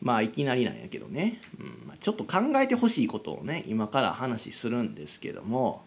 [0.00, 1.86] まあいきなりなんやけどね、うん。
[1.86, 5.82] まあ、ちょっと考えてほしいことをね今から話するんですけども。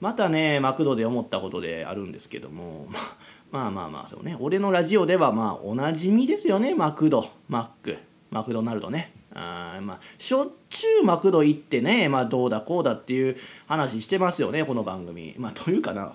[0.00, 2.88] またねマクドで思ったことであるんですけども。
[3.52, 4.36] まあまあまあそうね。
[4.40, 7.28] 俺のラジオではまあおなじみですよねマクド。
[7.48, 7.98] マック
[8.30, 9.12] マクドナルドね。
[9.34, 15.34] あまあしょっちゅうマクド行ってねまあどうだこうだっていう話してますよねこの番組。
[15.38, 16.14] まあというかな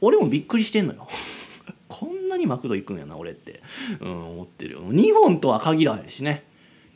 [0.00, 1.06] 俺もびっくりしてんのよ。
[2.36, 3.62] なにマクド行くんやな俺って、
[4.00, 4.80] うん、思ってるよ。
[4.90, 6.44] 日本とは限らへんしね。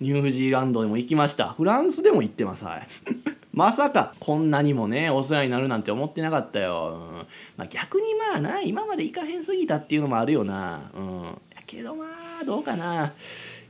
[0.01, 1.51] ニュージーランドでも行きました。
[1.53, 2.87] フランスでも行ってますはい。
[3.53, 7.19] まさかこんなにもねお世話になるなんて思ってなかったよ、うん。
[7.57, 10.91] まあ、逆にまあな今まで行かへんすぎたっていうのもあるよな。
[10.95, 11.25] うん。
[11.25, 12.05] やけどま
[12.41, 13.13] あどうかな。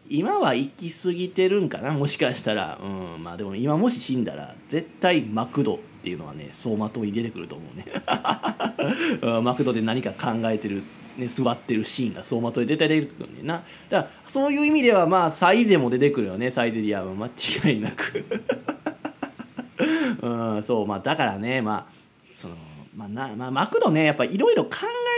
[0.09, 2.79] 今は行き過ぎてるんかなもしかしたら。
[2.83, 3.23] うん。
[3.23, 7.85] まあでも今もし死んだら絶対マクドっていうのはね走馬灯に出てくると思うね。
[9.23, 10.83] うんマクドで何か考えてる
[11.21, 13.43] ね、座ってるシーンが走馬灯で出てくるね。
[13.43, 16.51] んなだからそういう意味ではまあサイゼも出てくるよね。
[16.51, 18.25] サイゼリアは間違いなく。
[20.23, 21.93] うんそうまあだからねまあ
[22.37, 22.57] その
[22.97, 24.71] まあな、まあ、マクドねやっぱいろいろ考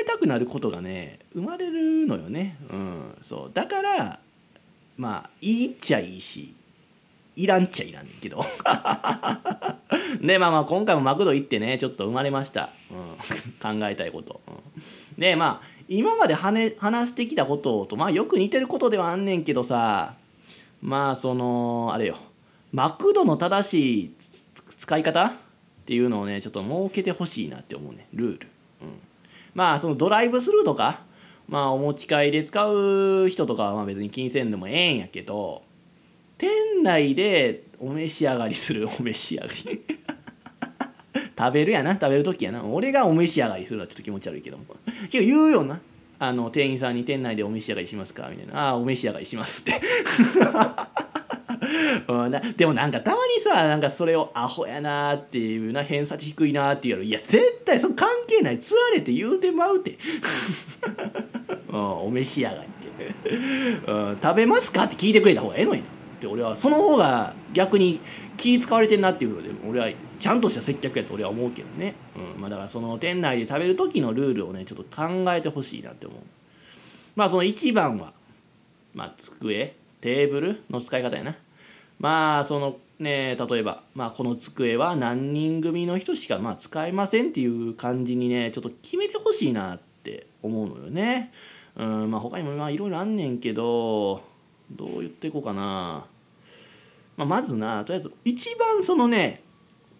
[0.02, 2.58] えたくなることがね生まれるのよね。
[2.70, 3.50] うんそう。
[3.54, 4.20] だから
[4.96, 6.54] まあいいっちゃいいし
[7.34, 8.44] いらんちゃいらんねんけど。
[10.20, 14.54] でまあまあ今回もマクド行ってねちょっと生まれました、うん、考えたいこと、うん、
[15.18, 16.74] でまあ今まで話
[17.08, 20.14] してきたこととまあよく似てることではあんねんけどさ
[20.80, 22.16] まあそのあれよ
[22.72, 24.14] マクドの正しい
[24.76, 25.32] 使い方っ
[25.84, 28.48] ていうのをねちょっと設けてほしいなって思うねルール、
[28.82, 28.88] うん、
[29.54, 31.00] まあそのドライブスルーとか
[31.48, 35.62] まあお持ち帰りで使う人とかはまあ別に気にせんでもええんやけど
[36.38, 36.50] 店
[36.82, 39.82] 内でお召し上がりするお召し上がり。
[41.38, 42.62] 食べるやな食べる時やな。
[42.64, 44.64] 俺がお召し上がりするのはちょっと気持ち悪いけども。
[45.10, 45.80] けど言うよな。
[46.18, 48.28] あの店員さんに店内でお召し上がりしますか？
[48.30, 49.80] みたいな「ああお召し上がりします」って。
[52.08, 57.04] うん、でもなんかたまにさなんかそれをアホやなっていうな偏差値低いなって言うやろ。
[57.04, 58.58] いや絶対その関係ない。
[58.58, 59.96] つわれて言うてまうて、
[61.70, 63.30] うん、お召し上がりって、
[63.86, 64.84] うん、食べますか？
[64.84, 65.86] って聞いてくれた方がええのにな。
[65.86, 65.90] っ
[66.20, 68.00] て俺はその方が逆に
[68.36, 69.88] 気使われてんなっていうので俺は
[70.22, 72.40] ちゃんとした接客やと俺は思うけどね、うん。
[72.40, 76.20] まあ、だからその店内で食べる時のルールをねちょっと考えてほしいなって思う。
[77.16, 78.12] まあその一番は
[78.94, 81.36] まあ机テーブルの使い方やな。
[81.98, 91.32] まあそのね例えば、まあ、この机は何人組の人しかまあ使えませんっていう感じにねちょっと決めてほしいなって思うのよね。
[91.74, 92.10] うん。
[92.12, 94.22] まあ他にもまあいろいろあんねんけど
[94.70, 96.06] どう言っていこうかな。
[97.16, 99.42] まあ、まずなとりあえず一番そのね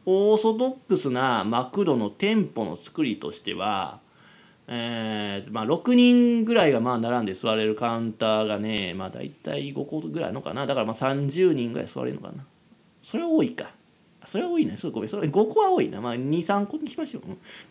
[0.04, 4.00] オーソドックスなマクドの店舗の作りとしては
[4.68, 10.66] えーまあ、6人ぐらいがまあ並んで座れるカウンターがねまあ大体5個ぐらいのかな。
[10.66, 12.44] だからまあ30人ぐらい座れるのかな。
[13.02, 13.70] それは多いか。
[14.24, 14.76] それは多いね。
[14.76, 15.08] そうごめん。
[15.08, 16.00] それ5個は多いな。
[16.00, 17.22] まあ23個にしましょう。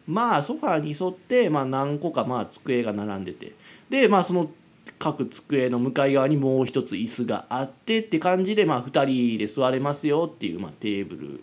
[0.05, 3.53] まあソファーに沿ってまあ何個かまあ机が並んでて。
[3.89, 4.51] でまあその
[4.99, 11.41] 各机の向かい側にもう一つ椅子があってって感じでまあ2人で座れますよっていうまあテーブル。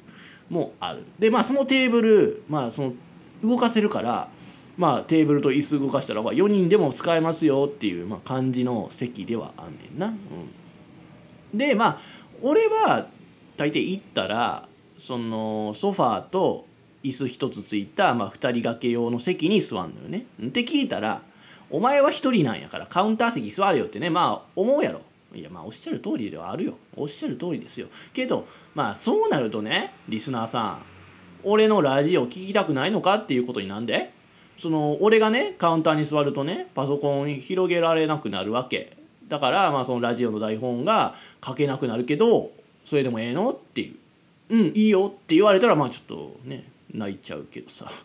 [0.51, 2.93] もあるでまあそのテーブルまあその
[3.43, 4.29] 動かせるから
[4.77, 10.07] まあテーブルと椅子動かしたら4人でも使えますよっていう、まあ、感じの席ではあんねんな。
[10.07, 10.11] う
[11.55, 11.99] ん、でまあ
[12.43, 13.07] 俺は
[13.57, 16.67] 大抵行ったらそのソファーと
[17.03, 20.27] 椅子一つついた、まあ、2人掛け用の席に座んのよね。
[20.45, 21.23] って聞いたら
[21.71, 25.03] 「お前は1人なんやからカウンター席座れよ」ってねまあ思うやろ。
[25.35, 26.79] いやまあおっしゃる通りではあるよ。
[26.97, 27.89] おっしゃる通りですよ。
[28.13, 30.83] けどまあそうなるとねリスナーさん
[31.45, 34.13] 俺のラジオ聞きたくないのかっていうことになんで？
[34.57, 38.97] その俺がねカウンターに座るとねパソコン広げられなくなるわけ。
[39.29, 42.51] だからまあそのラジオの台本が書けなくなるけど
[42.85, 43.97] それでもええのっていう
[44.51, 47.91] 「うんいいよ」って言われたらまあちょっとね泣いちゃうけどさ。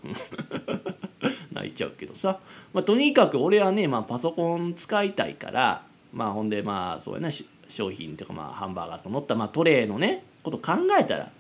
[1.53, 2.39] 泣いちゃうけどさ、
[2.73, 5.83] まあ、とにかく俺はね、まあ、パソコン使いたいから
[6.13, 7.30] まあほんでまあそうやな
[7.68, 11.31] 商品っていうかまあハンバーガーと乗ったまあトレーのねこと考えたら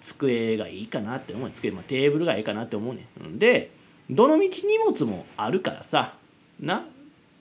[0.00, 3.08] 机がいいかなって思う机、まあ、テーブルがいいかなって思うね。
[3.26, 3.38] ん。
[3.38, 3.70] で
[4.10, 6.14] どのみち荷物もあるからさ
[6.60, 6.84] な。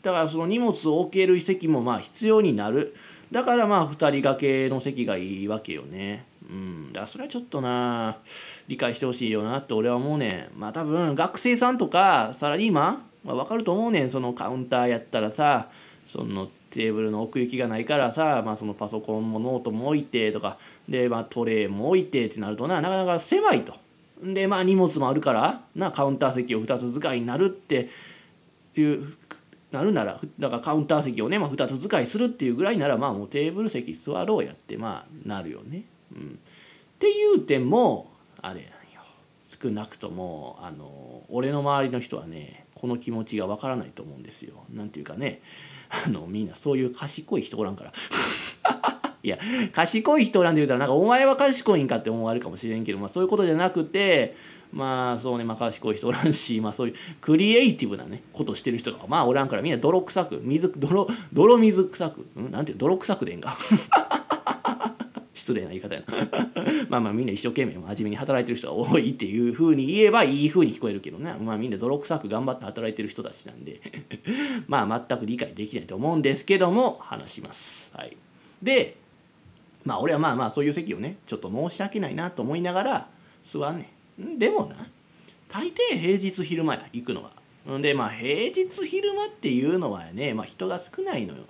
[0.02, 2.96] だからその荷物を置ける席もまあ必要になる。
[3.32, 6.26] だからまあ2人掛けの席がいいわけよね。
[6.50, 6.88] うん。
[6.88, 8.18] だからそれはちょっとな
[8.68, 10.50] 理解してほしいよなって俺は思うね。
[10.56, 14.04] んまあ多分学生さんとかサラリーマン、まあ、分かると思うね。
[14.04, 15.70] んそのカウンターやったらさ
[16.06, 20.58] そのテーブルの奥行きがないからさ、まあ、そのパソコンもノートも置いてとか
[20.90, 23.76] で、まあ、トレーも置いてってなるとななかなか狭いと。
[24.24, 27.90] でまあ荷物もあるからなカウンター席を2つ使いになるって
[28.78, 29.14] いう
[29.72, 35.84] なるならだからカウンター席をね、まあ、2つ使いするっていうぐらいならまあもうテーブル席座ろうやってまあなるよね。
[36.16, 36.26] うん、っ
[37.00, 38.12] ていう点も
[38.42, 39.02] あれなんよ
[39.46, 44.64] 少なくともあの俺の周りの人はねこの気持ちがわからないと思うんですよ。
[44.74, 45.42] なんていうかね
[46.06, 47.94] あのみんなそういう賢い人おらんから。
[49.24, 49.38] いや
[49.72, 54.36] 賢い人おらんで言うたらなんかお前は賢いんかって思われるかもしれんけど、まあ、そういうことじゃなくて
[54.74, 63.56] まあそうね、まあ、賢い人おらんし、まあ、そういうクリエイティブなねことしてる人がまあおらんからみんな泥臭く水泥泥水臭く、うん、なんていう泥臭くでんか
[65.34, 66.40] 失礼な言い方やな
[66.90, 73.82] まあまあみんな一生懸命真面目に働いてる人が多いっていうふうに言えばいいふうに聞こえるけどねまあみんな泥臭く頑張って働いてる人たちなんで
[74.68, 77.92] まあ全く理解できないと思うんですけども話します。
[77.96, 78.16] はい、
[78.62, 78.96] で
[79.84, 83.10] まあ俺はまあまあそういう席をねちょっと申し訳ないなと思いながら
[83.44, 83.90] 座んね
[84.22, 84.38] ん。
[84.38, 84.76] でもな
[85.50, 87.32] 大抵平日昼間や行くのは。
[87.82, 91.44] でまあ平日昼間っていうのはね、まあ、人が少ないのよ。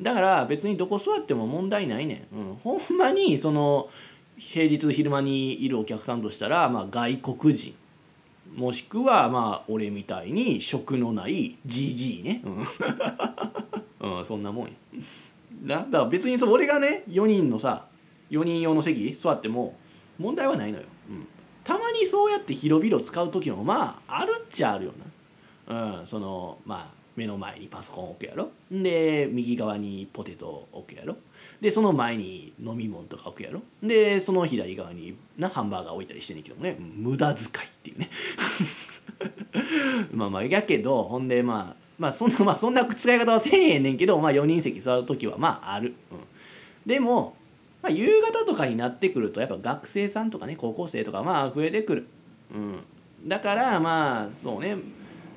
[0.00, 2.36] だから別にどこ座っても問題ないねん。
[2.36, 3.88] うん、ほんまにその
[4.38, 7.74] 平日昼間にいるお客さんとしたら、まあ、外国人。
[8.56, 12.42] もしくはまあ俺みたいに職のないじじいね、
[14.00, 14.72] うん、 うん、そんなもんや。
[15.62, 17.86] だから別にそう俺がね4人のさ
[18.30, 19.76] 4人用の席座っても
[20.18, 21.26] 問題はないのよ、うん、
[21.64, 24.92] たまにそうやって広々使う時もまああるっちゃあるよ
[25.68, 28.50] な、うん、そのまあ目の前にパソコン置くやろ？
[28.70, 31.16] で右側にポテト置くやろ？
[31.60, 33.62] でその前に飲み物とか置くやろ？
[33.82, 36.76] でその左側になハンバーガー置いたりしてんねんけどもね。
[36.78, 37.50] 無駄遣いっ
[37.82, 38.08] ていうね。
[40.12, 46.18] まあまあやけどほんでまあまあそんなまあそんな使い方はせえへんねんけど、まあ、4人席座る時はまあある、うん、
[46.86, 47.36] でも、
[47.82, 52.06] まあ、夕方とかになってくるとやっぱ学生さんとかね高校生とかまあ増えてくる、
[52.54, 52.78] うん、
[53.26, 54.78] だからまあそうね。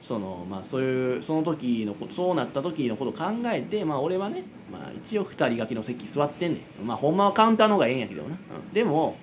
[0.03, 6.85] そのまあそういうその時のことそうなった時のことを考えてまあ俺はね、まあ、一応2人掛けの席座ってんねん。
[6.85, 8.31] まあほんまはカウンターの方がええんやけどな、う
[8.69, 9.15] ん、でも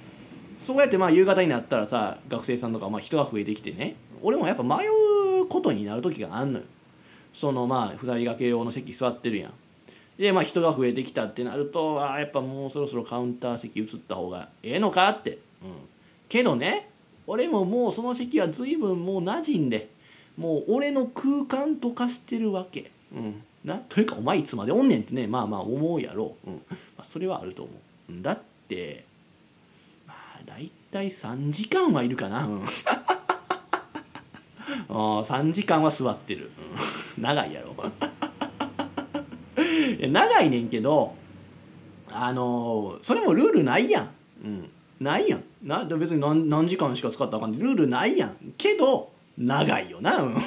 [0.56, 3.94] そうやってまあ夕方になったらさ学生さんとかまあ人が増えてきてね。
[4.23, 4.77] 俺もやっぱ迷
[5.43, 6.65] うことになる時があんのよ。
[7.35, 9.53] そのまあ2人掛け用の席座ってるやん。
[10.17, 15.38] でまあ人が増えてきたってなるとあやっぱもうそろそろカウンター席移った方がええのかって、うん、
[16.31, 16.88] けどね
[17.26, 19.91] 俺ももうその席は随分もう馴染んで
[20.41, 23.77] もう俺の空間と化してるわけ、うん、な？
[23.77, 25.27] というかお前いつまでおんねんってね。
[25.27, 26.35] まあまあ思うやろ。
[26.47, 26.57] う、うん。
[26.57, 26.63] ま
[27.01, 27.75] あ、それはあると思う。
[28.23, 29.05] だって
[30.07, 32.65] まあ大体3時間はいるかな、うん。
[34.89, 36.51] 3時間は座ってる、
[37.19, 37.75] うん、 長いやろ。
[40.09, 41.15] 長いねんけど
[42.11, 44.11] あのー、それもルールないやん、
[44.43, 44.71] うん、
[45.01, 45.45] ないやん。
[45.63, 45.85] な？
[45.85, 48.55] 別に何何時間しか使ったらあかんルールないやん。
[48.57, 50.19] けど長いよな。
[50.19, 50.35] うん。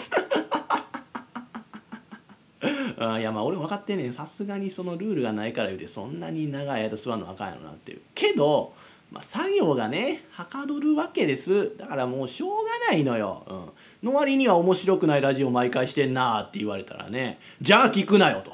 [2.97, 8.01] あいやまあ俺分かってねさすがにそのルールがないから言うてそんなに長い間座るのあかんやろなっていう。
[8.13, 8.73] けど
[9.11, 11.77] まあ、作業がねはかどるわけです。
[11.77, 18.51] だからもうしょうがないのよ、うん、の割には面白くないラジオ毎回してんなって言われたらねじゃあ聞くなよと。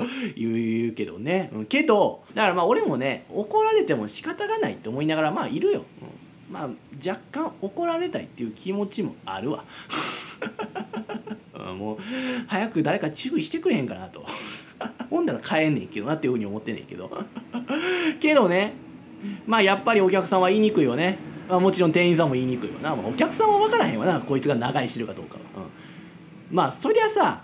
[0.36, 6.08] 言うけどね、うん、けどだからまあ俺もね怒られても仕方がないって思いながらまあいるよ、うん、
[6.50, 6.68] まあ
[7.06, 9.64] 若干怒られたいっていう気持ちもあるわ。
[11.76, 11.98] もう
[12.46, 14.24] 早く誰か注意してくれへんかなと。
[15.10, 17.10] ほんだら帰んねんけどなっていうふうに思ってんねんけど。
[18.20, 18.74] けどね
[19.46, 21.18] まあやっぱりお客さんは言いにくいよね、
[21.48, 25.64] まあ、もちろん店員さんも言いにくいよな、まあ、お客さんは分からへんわなこいつが長居してるかどうかは、
[26.50, 27.42] うん、まあそりゃさ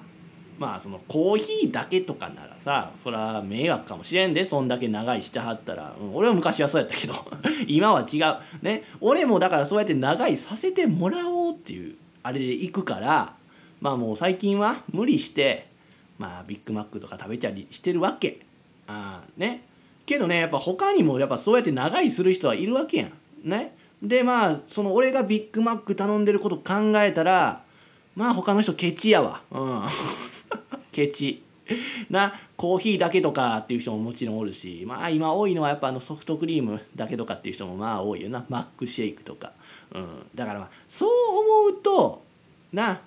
[0.59, 7.15] まあそのコーヒーだけとかならさそりゃ迷惑かもしれんでそんだけ長居してはったら、うん、俺は昔はそうやったけど
[7.67, 13.35] 今は違うね俺もだからそうやって長居させてもらおうっていうあれで行くから
[13.81, 15.67] まあもう最近は無理して
[16.19, 18.39] まあビッグマックとか食べたりしてるわけ
[18.87, 19.65] ああね
[20.07, 23.13] けどねやっぱ他にもやっぱそうやって長居する人はいるわけやん。
[23.49, 23.75] ね。
[24.03, 27.63] でまあその俺がビッグマック頼んでること考えたら
[28.15, 29.43] まあ他の人ケチやわ。
[29.51, 29.83] うん。
[30.95, 31.43] ケチ。
[32.11, 38.45] なコーヒーだけとかっていう人ももちろんおるしまあ今多いのはやっぱあのソフトクリームだけとかっていう人もまあ多いよな。
[38.51, 39.53] マックシェイクとか、
[39.93, 41.09] うん、だからまあそう
[41.71, 42.23] 思うと
[42.73, 43.01] な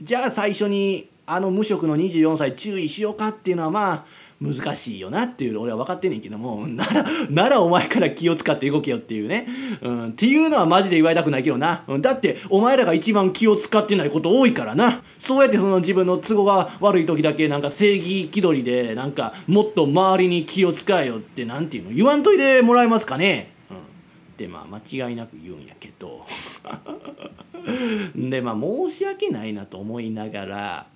[0.00, 4.04] じゃあ最初にあの無職の24歳注意しようかっていうのはまあ
[4.38, 9.46] 難しいよなっていう俺は分かってんねんけどもならならお前から気を使って動けよっていうね、
[9.80, 15.02] うん、っていうのはマジで言われたくないけどな、うん、だってお前らが一番気を使ってないこと多いからな。
[15.18, 21.90] そうやってその自分の都合が悪い時だけなんか正義気取りでなんかもっと周りに気を使えよってなんていうの？
[21.92, 26.26] 言わんといてもらえますかね、うん、でまあ間違いなく言うんやけど。
[28.14, 30.86] でまあ申し訳ないなと思いながら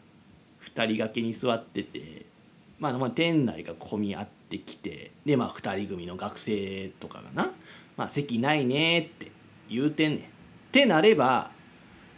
[0.63, 2.27] 2人掛けに座ってて、
[2.81, 7.53] まあ、まあ店内が混み合ってきてでまあ2人組の学生とかがな
[7.97, 9.31] 「まあ、席ないね」って
[9.69, 10.25] 言うてんねん。
[10.25, 10.27] っ
[10.73, 11.51] てなれば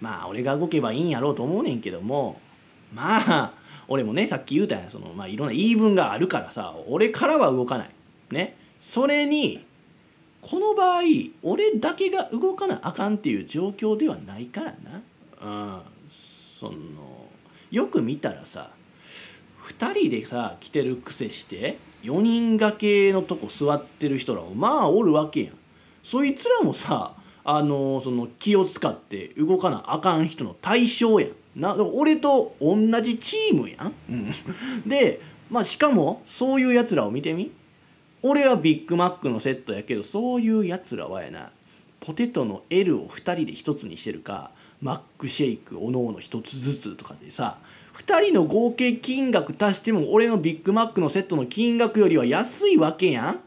[0.01, 2.41] まあ俺が動けばいいんやろうと思うねんけども
[2.95, 3.55] まあ
[3.89, 7.91] 俺もねさっき言うたやんその、まあ、いろんな言い分があるからさ俺からは動かない。
[8.31, 8.57] ね。
[8.81, 9.65] それに
[10.41, 11.03] この場合
[11.43, 15.03] 俺だけが動かなあかんっていう状況ではないからな。
[15.41, 16.77] うん、その
[17.71, 18.71] よく見たらさ
[19.83, 25.55] 2人でさ来てるくせして4人掛けのとこ座ってる人らもまあおるわけやん。
[26.05, 31.31] そいつらもさあのその気を使って動かなあかん人の対象やん。
[31.57, 33.93] な俺と同じチームやん。
[34.09, 35.21] うん、で、
[35.51, 37.51] まあ、しかもそういうやつらを見てみ
[38.23, 41.51] 俺はビッグマックのセットやけどそういうやつらはやな
[41.99, 47.59] ポテトの L を2人で1つにしてるかマックシェイクおのおの1つずつとかでさ
[47.95, 53.41] 2人の合計金額足しても俺のビッグマックのセットの金額よりは安いわけやん。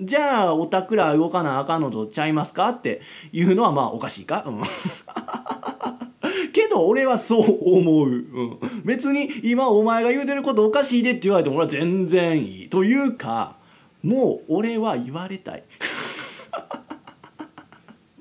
[0.00, 3.00] じゃあおたくら動かなあかんのとちゃいますかって
[3.32, 4.62] いうのはまあおかしいか、うん、
[6.52, 12.68] けど俺はそう思う、うん、別に今お前が言うてることおかしいでって言われても俺は全然いい。
[12.68, 13.56] というか
[14.04, 15.64] もう俺は言われたい、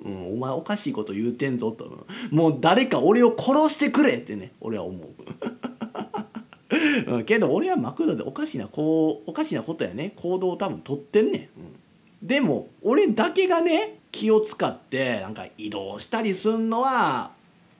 [0.07, 2.05] うん、お前おかしいこと言うてんぞと。
[2.31, 5.07] もう誰か俺を殺してくれってね俺は思う。
[7.07, 10.13] うん、けど俺はマクドでおかしなこうおかしなことやね。
[10.15, 11.47] 行動を多分取ってんねん、うん、
[12.27, 17.31] でも俺だけがね気を使ってなんか移動したりすんのは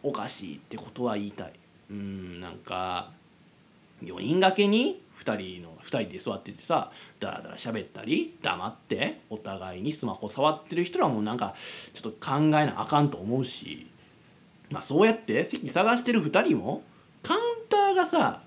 [0.03, 1.53] おかしいってことは言いたい。
[1.89, 3.11] うんなんか
[4.03, 13.87] 4人掛けに2人の2人で座っててさダラダラ喋ったり黙ってお互いにスマホ触ってる人らもうなんかちょっと考えなあかんと思うし
[14.71, 16.83] まあそうやって席探してる2人も
[17.23, 18.43] カウンターがさ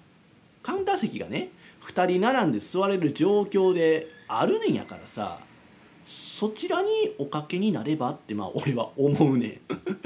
[0.63, 1.51] カウンター席がね
[1.83, 5.41] 2人並んで座れる状況であるねんやからさ
[6.05, 9.61] そちらにおかけになればってまあ俺は思うねん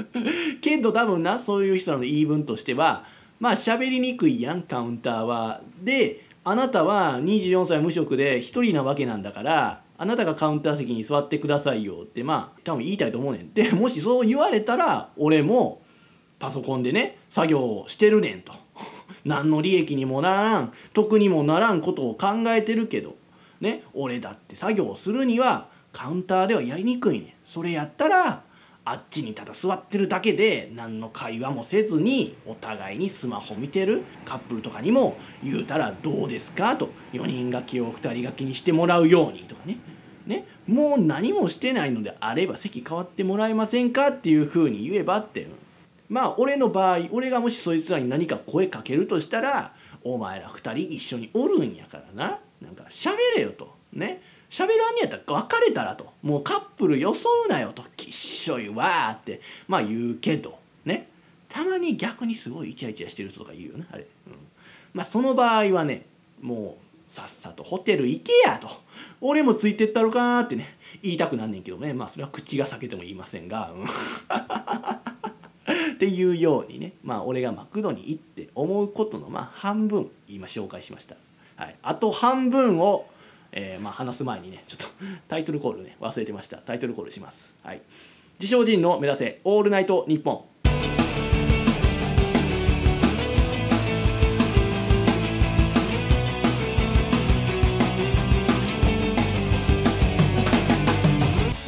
[0.61, 3.05] けど多分なそういう人らの言い分としては
[3.39, 5.61] まあ喋りにくいやんカウンターは。
[5.81, 13.51] であなたは24歳無職で1人なわけなんだからあなたがカウンター席に座ってくださいよってまあ多分言いたいと思うねん。
[13.51, 15.81] で もしそう言われたら俺も
[16.37, 18.53] パソコンでね作業してるねんと。
[19.25, 23.15] 何の利益にもならん得にもならんことを考えてるけど
[23.59, 28.43] ね俺だって作業をするにはカウンターではやりにくいねんそれやったら
[28.85, 34.03] あっちにただ座ってるだけで何の会話もせずにお互いにスマホ見てる。
[34.25, 36.75] カップルとかにも言うたらどうですか？
[36.75, 39.79] と4人掛けを2人掛けにしてもらうようにとかね。
[40.27, 40.45] ね？
[40.67, 44.09] もう何もしてないのであれば席変わってもらえませんか？
[44.09, 45.47] っていうふうに言えばって。
[46.07, 49.73] まあ俺の場合俺がもしそいつらに何か声かけるとしたら
[50.03, 52.39] お前ら2人一緒におるんやからな。
[52.61, 53.73] なんか喋れよと。
[53.91, 54.21] ね？
[54.49, 56.13] 喋らんねやったら別れたらと。
[56.21, 57.83] もうカップル装うなよと。
[57.95, 59.41] きっしょいわーって。
[59.67, 60.59] まあ言うけど。
[60.85, 61.09] ね。
[61.49, 63.87] たまに逆にすごいイチャイチャしてる人とか言うよね。
[63.91, 64.33] あれ、うん、
[64.93, 66.05] まあその場合はね
[66.41, 68.67] もうさっさとホテル行けやと。
[69.21, 70.77] 俺もついてったろかってね。
[71.01, 71.93] 言いたくなんねんけどね。
[71.93, 73.85] まあそれは口が裂けても言いませんが、うん。
[73.85, 73.87] っ
[75.97, 76.93] ていうようにね。
[77.03, 81.15] まあ俺がマクドに行って思うことのまあ半分今紹介しました。
[81.55, 83.07] はい、あと半分を、
[83.57, 84.87] えー、まあ話す前にねちょっと
[85.29, 86.57] タイトルコールね忘れてました。
[86.57, 87.55] タイトルコールします。
[87.63, 87.81] はい、
[88.37, 90.45] 自称人の目指せオールナイトニッポン。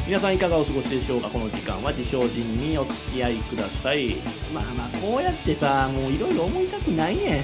[0.06, 1.28] 皆さんいかがお過ごしでしょうか？
[1.28, 4.16] この時間は自称人にお付き合いください。
[4.54, 7.42] まあまあこうやってさもういろいろ思いたくないね、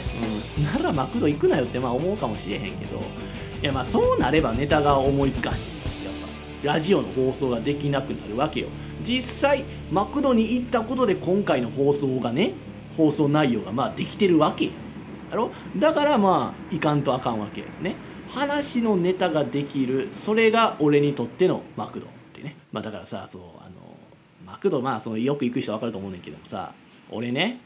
[0.58, 3.00] うん、ならマクド行くなよってまあ思うかもしれへんけど。
[3.64, 5.56] いやまあそうなればネタが思いつかへん。
[5.56, 5.62] やっ
[6.62, 8.68] ぱラジオの放送ができなくなるわけよ。
[9.02, 12.52] 実際マクドに行ったことで今回の放送がね
[12.94, 14.72] 放送内容がまあできてるわけや
[15.32, 15.50] ろ？
[15.78, 17.96] だからまあいかんとあかんわけよね。
[18.28, 20.10] 話のネタができる。
[20.12, 22.56] それが俺にとってのマクドってね。
[22.70, 23.76] まあだからさそうあの
[24.44, 26.74] マクドまあそのよく行く人は分かると思うねんけどもさ
[27.10, 27.60] 俺ね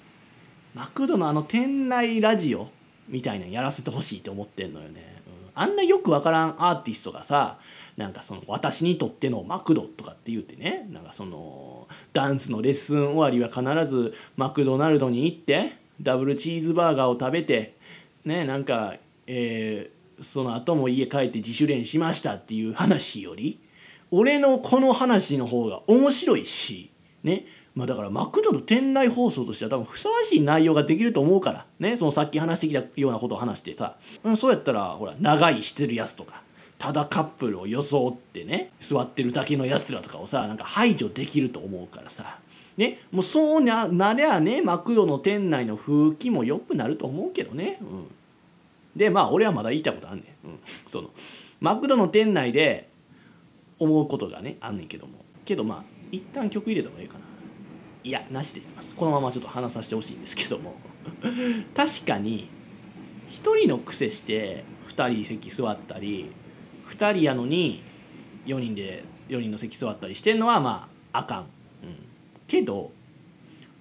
[0.77, 2.69] マクドのあの店内ラジオ
[3.09, 5.08] みたいなのやらせてほしいって思ってんのよね、
[5.61, 7.59] あんなよく分からんアーティストがさ
[7.97, 17.75] なんかその私にとってのマクドとかって言うてねなんかそのダンスのレッスン終わりは必ずマクドナルドに行ってダブルチーズバーガーを食べて
[18.25, 18.95] ねなんか
[19.31, 23.61] えー、その後も家帰って自主練しましたっていう話より
[24.11, 26.91] 俺のこの話の方が面白いし
[27.23, 27.45] ね。
[27.79, 36.43] まあだからマクドの店内放送としては多分ふさわしい内容ができると思うからねそのさっき話してきたようなことを話してさ、うん、そうやったらほら長いしてるやつとか
[36.77, 42.41] ただカップルを装ってね座ってるだけのやつらとかをさなんか排除できると思うからさ
[42.77, 48.07] ねもうそうななりゃねマクドの店内の風紀も良くなると思うけどね、うん、
[48.97, 51.11] でまあ俺はまだ言いたいことあんねん、うん、 その
[51.61, 52.89] マクドの店内で
[53.79, 55.19] 思うことがねあんねんけども。
[55.45, 57.28] けどまあ一旦曲入れた方がいいかな。
[58.09, 58.95] いやなしでいきます。
[58.95, 60.77] このままちょっと話させてほしいんですけども。
[61.77, 62.49] 確かに
[63.29, 66.31] 1人の癖して2人席座ったり
[66.89, 67.83] 2人やのに
[68.47, 71.47] 4人で4人の席座ったりしてんのはまああかん、うん、
[72.47, 72.93] けど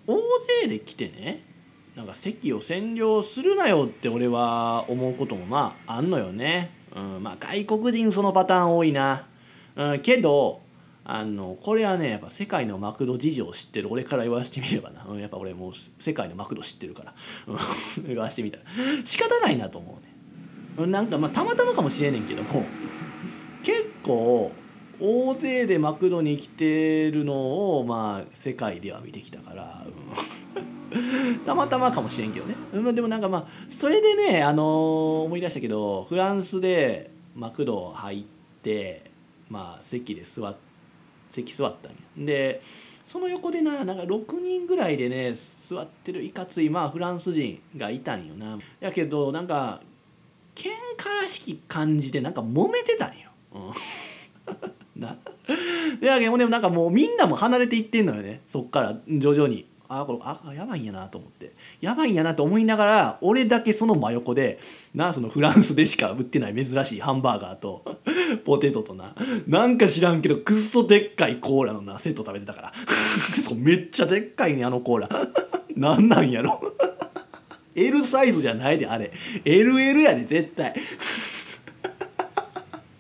[0.05, 0.17] 大
[0.61, 1.43] 勢で来てね
[1.95, 9.25] なんか席を占領するなよって俺は思うこともまああんのよね、うん、まあ外国人そのパターン多いな、
[9.77, 10.66] うん、けど
[11.09, 13.87] あのこれはねやっぱ世界のマクド事情を知ってる。
[13.89, 17.13] 俺から言わせてみればな、うん、やっぱ俺もう世界のマクド知ってるから。
[18.05, 18.63] 言わせてみたら。
[19.05, 19.97] 仕方ないなと思
[20.77, 20.87] うね。
[20.91, 22.65] なんかまあたまたまかもしれねんけども
[23.63, 24.51] 結構
[24.99, 29.85] 大勢でマクドに来てるのをまあ世界では見てきたから、
[30.91, 38.23] うん、 たまたまかもしれんけどね、うん、でもなんかまあそれでね、あのー、思い出したけどフランスでマクド入っ
[38.61, 39.09] て
[39.49, 40.66] まあ席で座って
[41.29, 41.97] 席座ったんや。
[42.17, 42.61] で
[43.05, 48.59] その横でななんか6人ぐらいでね座ってるいかついまあフランス人がいたんよな。
[48.79, 49.81] やけどなんか
[50.55, 53.71] 喧嘩らしき感じでなんか揉めてたんよ、うん、
[55.01, 55.17] な。
[56.01, 58.41] でやけどでもなんかもうみんなも離れていってんのよね。
[58.47, 59.65] そっから徐々に。
[59.89, 61.53] あこれあやばいんやなと思って。
[61.81, 64.59] やばいんやなと思いながら俺だけその真横で
[64.93, 67.83] なそのフランスでしか売ってない珍しいハンバーガーと
[68.45, 69.15] ポテトとな。
[69.47, 72.73] なんか知らんけどくっそでっかいコーラのなセット食べてたから。
[72.87, 75.09] そうめっちゃでっかいねあのコーラ。
[75.75, 76.59] なんなんやろ。
[77.75, 79.11] L サイズじゃないであれ。
[79.45, 80.73] LL やで絶対。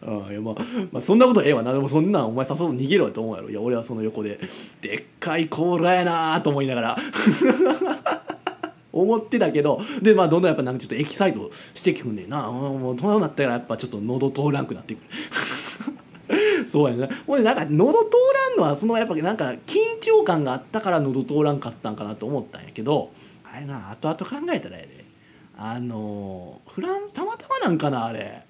[0.09, 0.55] あいやまあ、
[0.93, 1.61] まあ、そんなことええわ。
[1.63, 3.49] なでもそんなんお前誘うと逃げろよと思うやろ。
[3.49, 4.39] いや俺はその横で
[4.81, 6.97] でっかいコーラやなと思いながら。
[8.93, 9.81] 思ってたけど。
[10.01, 12.49] でまあどんどんやっぱなんかちょっとエキサイトしてきくんねんな。
[12.49, 15.03] もうそうなったらやっぱちょっと喉通らんくなってくる。
[16.67, 17.09] そうやね。
[17.27, 18.09] ほんでなんか喉通
[18.49, 23.11] らんのはそのやっぱなんか緊張感があったから喉通らんかったんかなと思ったんやけど。
[23.43, 25.05] あれな後々考えたらやで。
[25.57, 28.46] あのフランたまたまなんかなあれ。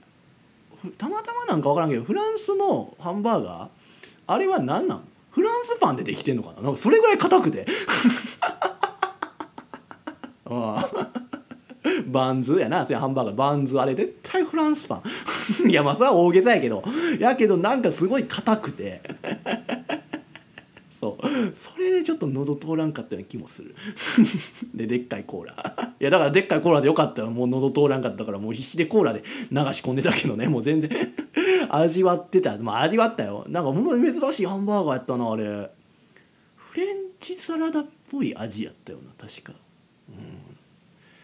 [0.98, 3.68] たまたまなんか分からんけどフランスのハンバーガー
[4.28, 5.04] あれは何なん？
[5.32, 6.62] フランスパンでできてんのかな？
[6.62, 7.66] なんかそれぐらい硬くて。
[12.08, 12.86] バンズやな。
[12.86, 13.36] それハンバーガー。
[13.36, 15.04] バンズあれ絶対フランスパン。
[15.70, 16.84] いやまあそれは大げさやけど。
[17.20, 19.02] やけどなんかすごい硬くて。
[21.00, 21.56] そう。
[21.56, 23.76] それでちょっと喉通らんかったような気もする。
[24.74, 25.94] ででっかいコーラ。
[26.00, 27.30] いやだからでっかいコーラでよかったよ。
[27.30, 30.48] もう喉通らんかったからもう必死でコーラで流し込んでたけどね。
[30.48, 30.90] もう全然
[31.70, 32.58] 味わってた。
[32.58, 33.46] まあ味わったよ。
[33.48, 35.70] なんかほんまに珍しいハンバーガーやったなあれ。
[36.56, 39.54] フレンチサラダっぽい味やったよな確か。
[40.10, 40.48] うん。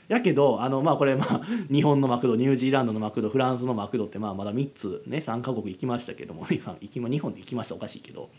[0.08, 6.78] やけどあのまあこれまあ日本のマクドニュージーランドのマクドフランスのマクドってまあまだ3つね3カ国行きましたけども、 日本
[7.34, 7.76] で行きました。
[7.76, 8.30] おかしいけど。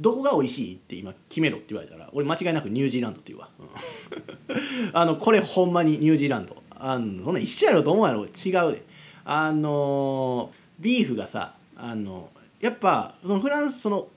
[0.00, 3.68] どこが美味しいって今決めろって言われたら俺間違いなくニュージーランドって言うわ、うん、
[4.92, 6.62] あのこれほんまにニュージーランド。
[6.76, 8.26] あのそんな一緒やろと思うやろ。
[8.26, 8.84] 違うで。
[9.24, 12.28] あのビーフがさあの
[12.60, 14.08] やっぱそのフランスその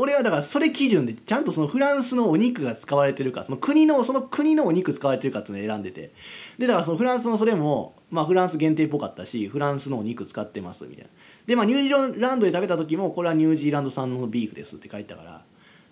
[0.00, 6.10] 俺はだからそれ基準でちゃんとそのフランスのお肉が使われてるかその国のその国のお肉使われてるかっていうのを選んでて。
[6.58, 11.10] でだからそのフランスのそれもまあフランス限定っぽかったしフランスのお肉使ってますみたいな。
[11.44, 15.44] でまあニュージーランドで食べた時もこれはニュージーランド産のビーフですって書いてたから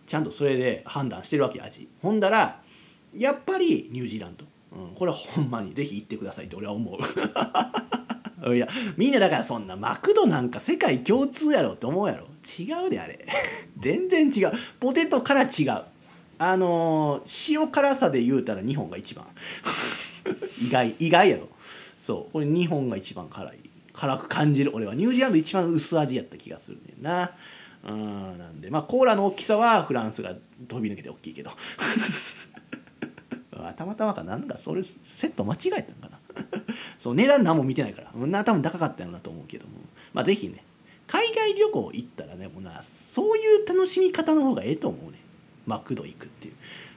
[0.06, 1.86] ちゃんとそれで判断してるわけ味。
[2.00, 2.62] ほんだら
[3.14, 6.98] やっぱりニュージーランド、うん、これはほんまにぜひ行ってくださいって俺は思う。
[8.46, 12.26] いやみんなだからそんなマクドなんか世界共通やろって思うやろ。
[12.58, 13.18] 違うであれ。
[13.78, 14.52] 全然違う。
[14.78, 15.82] ポテトから違う。
[16.40, 19.26] あのー、塩辛さで言うたら日本が一番。
[20.62, 21.48] 意外意外やろ。
[21.96, 22.32] そう。
[22.32, 23.58] これ日本が一番辛い。
[23.92, 24.70] 辛く感じる。
[24.74, 24.94] 俺は。
[24.94, 27.32] ニュージーランド一番薄味やった気がするねんな。
[27.86, 28.70] うんなんで。
[28.70, 30.34] まあコーラの大きさはフランスが
[30.68, 31.50] 飛び抜けて大きいけど。
[33.76, 34.22] たまたまか。
[34.22, 34.98] なんかそれセ
[35.28, 36.17] ット間違えたんかな。
[36.98, 38.26] そう値段何も見てないから。
[38.26, 39.72] な多分高かったよなと思うけども。
[40.12, 40.64] まあ是非ね。
[41.06, 45.18] 海外旅行行ったらねもうなそういう楽しみ方の方がええと思うね。
[45.66, 46.54] マクド行くっていう。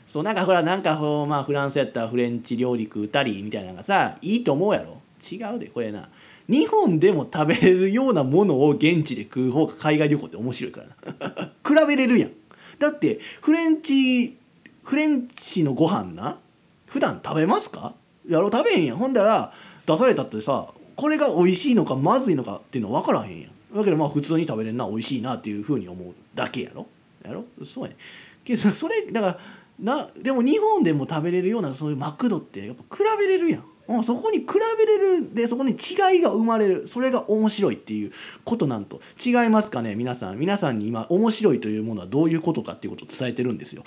[0.07, 5.01] そうなんかほらなんかまあフランスやったらフレンチ料理食うたりみたいなのがさいいと思うやろ。
[5.31, 6.09] 違うでこれな。
[6.49, 10.87] 日本でも食べれるようなものを現地で食う方が海外旅行って面白いから
[11.29, 11.51] な。
[11.81, 12.31] 比べれるやん。
[12.79, 14.35] だってフレンチ
[14.83, 16.39] フレンチのご飯な。
[16.87, 17.93] 普段食べますか？
[18.31, 18.97] やろ食べへんやん。
[18.97, 19.51] ほんだら
[19.85, 23.51] 出されたってさこれが美味しいのかまずいのかっていうの分からへんやん。
[23.75, 26.87] だけどまあ普通に食べれんな美味しいなっていうふうに思うだけやろ。
[27.25, 27.45] やろ？
[27.63, 27.97] そうやね
[28.43, 29.39] けどそれだから
[29.79, 33.65] なでも日本でも食べれるようなそういうマクドってやっぱ比べれるやん。
[33.87, 34.45] うんそこに比
[34.77, 36.87] べれるでそこに違いが生まれる。
[36.87, 38.11] それが面白いっていう
[38.45, 39.01] ことなんと。
[39.23, 40.39] 違いますかね皆さん。
[40.39, 43.83] 皆さんに今面白いというものはどういうことかっていうことを伝えてるんですよ。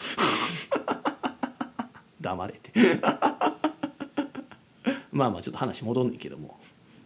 [2.20, 2.72] 黙れて。
[5.14, 6.58] まあまあちょっと話戻んねんけども。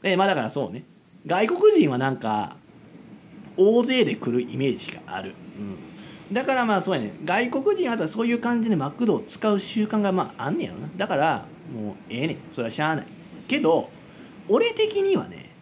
[0.02, 0.84] えまあだからそうね。
[1.26, 2.56] 外国人はなんか
[3.56, 7.12] 大勢で来るイメージがある、うん、だからまあそうやね。
[7.24, 10.88] 外国人はそういう感じでマクドを使う習慣がまああんねやろな。
[10.96, 12.36] だからもうええねん。
[12.50, 13.06] それはしゃあない。
[13.46, 13.90] けど
[14.48, 15.54] 俺的にはね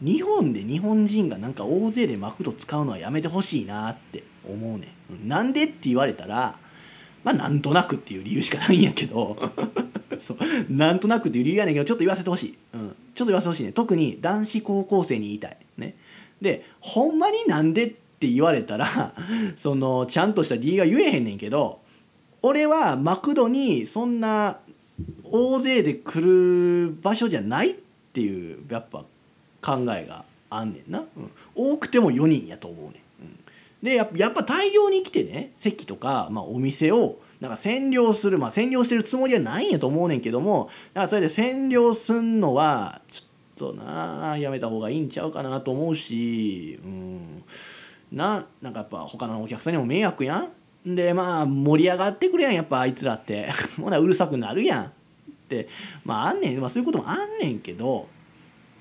[0.00, 5.28] 日本で日本人がなんか大勢でマクド使うのはやめてほしいなって思うねん。
[5.28, 6.58] なんでって言われたら
[7.22, 9.36] まあなんとなくっていう理由しかないんやけど。
[10.20, 10.38] そう。
[10.68, 13.72] なんとなくっていう理由やねんけどちょっと言わせてほしい、うん、ちょっと言わせてほしいね。
[13.72, 15.56] 特に男子高校生に言いたい。
[15.76, 15.94] ね。
[16.42, 19.14] でほんまになんでって言われたら
[19.56, 21.80] そのちゃんとした理由が言えへんねんけど
[22.42, 24.58] 俺はマクドにそんな
[25.24, 27.74] 大勢で来る場所じゃないっ
[28.12, 29.04] ていうやっぱ
[29.62, 33.38] 考えがあんねんな、うん、多くても4人やと思うねん、うん、
[33.82, 47.44] でやっぱ大量に来てね席とか、まあ、お店をなんか占領するまあ占領してるつもりはないんやと思うねんけどもだからそれで占領すんのはちょっとなやめた方がいいんちゃうかなと思うしうん。
[48.12, 50.48] ななんかやっぱ他のお客さんにも迷惑や
[50.84, 50.94] ん。
[50.94, 53.48] でまあ盛り上がってくれやんやっぱあいつらって。
[53.82, 54.90] ほなうるさくなるやんっ
[55.48, 55.66] て。
[56.04, 58.06] まああんねん、まあ、そういうこともあんねんけど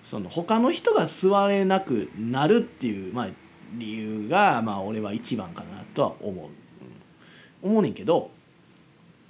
[0.03, 3.29] その他の人が座れなくなるっていう、まあ、
[3.73, 6.49] 理由がまあ俺は一番かなとは思う、
[7.63, 8.29] 思うねんけど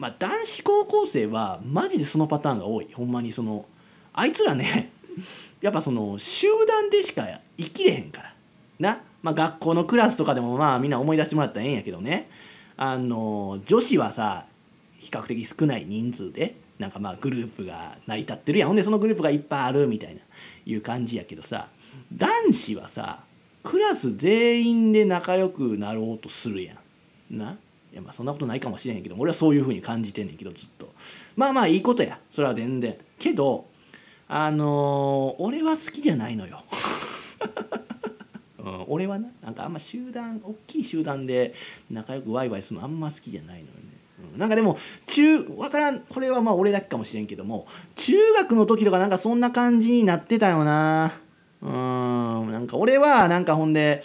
[0.02, 2.88] まあ男子高校生はマジでそのパターンが多い。
[2.92, 3.68] ほんまにその
[4.14, 4.92] あいつらね
[5.62, 8.34] やっぱその集団でしか生きれへんから。
[8.80, 12.32] な、まあ、学校のクラスとかでもまあみんな思い出してもらったらええんやけどね。
[12.78, 14.48] あの女子はさ
[14.98, 18.70] 比較的少ない人数でなんかまあグループが成り立ってるやん。
[18.70, 20.22] ほんでそのグループがいっぱいあるみたいな
[20.66, 21.70] いう感じやけどさ。
[22.12, 23.24] 男子はさ
[23.62, 26.74] クラス全員で仲良くなろうとするや
[27.30, 27.38] ん。
[27.38, 27.60] な。
[27.92, 30.94] いやまあそんなことないかもしれへんけど俺はそういうふうに感じてんねんけどずっと。
[31.36, 32.20] まあまあいいことや。
[32.30, 32.98] それは全然。
[33.20, 33.66] けど
[34.34, 36.64] あのー、俺は好きじゃないのよ、
[38.60, 41.54] うん、俺はななんかあんま集団大きい集団で
[41.90, 43.82] 仲良くワイワイするのあんま好きじゃないのよね。
[44.38, 46.00] なんかでも中わからん。
[46.00, 51.12] これはまあ俺だけかもしれんけども中学の時とかなんかそんな感じになってたよな。
[51.62, 54.02] うんなんか俺はなんかほんで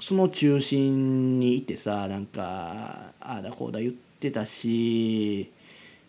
[0.00, 5.52] その中心にいてさなんかああだこうだ言ってたし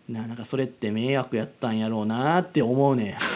[0.07, 3.17] ななんかそれって迷惑やったんやろうなって思うね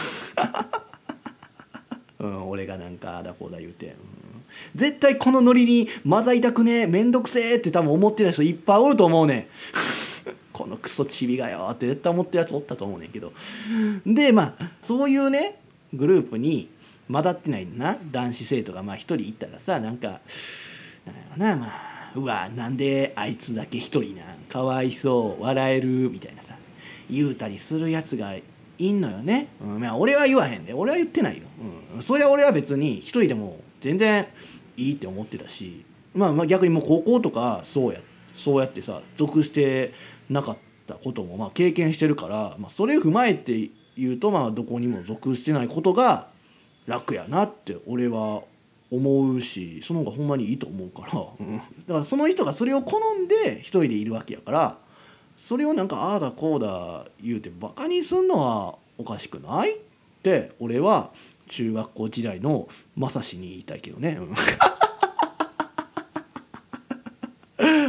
[2.20, 3.94] うん、俺がなんかあだこうだ言うて、うん、
[4.74, 9.46] 絶対このノリに混ざりたくねえめんどくせえって多分思ってた人いっぱいおると思うねん。
[10.52, 13.32] このクソチビがよって絶対思ってるやつおったと思うねんけど。
[14.06, 15.58] でまあそういうね
[15.92, 16.68] グループに
[17.10, 17.98] 混ざってないな。
[18.10, 20.08] 男子生徒がまあ一人いたらさなんか
[21.38, 21.56] なんやろな。
[21.56, 25.42] まあうわなんであいつだけ一人なかわいそう。
[25.42, 26.56] 笑えるみたいなさ。
[27.10, 28.34] 言うたりするやつが
[28.78, 29.80] いんのよね、うん。
[29.80, 30.72] まあ、俺は言わへんで。
[30.72, 31.44] 俺は言ってないよ、
[31.94, 34.26] うん、それは俺は別に一人でも全然
[34.76, 38.00] いいって思ってたし、まあ、まあ逆にもう高校とかそうや
[38.32, 39.92] そうやってさ属して
[40.28, 46.28] なかったこともまあ経験してるから、まあ、それを踏まえて言うとまあどこにも属してないことが
[46.86, 48.42] 楽やなって俺は
[48.90, 54.78] 思うしその方がほんまにいいと思うから、うん、だからその人がそれを好んで一人でいるわけやから
[55.36, 59.78] それをなんかああだこうだ言うてバカにすんのはおかしくないっ
[60.22, 61.10] て俺は
[61.48, 64.18] 中学校時代のまさしに言いたいけどね。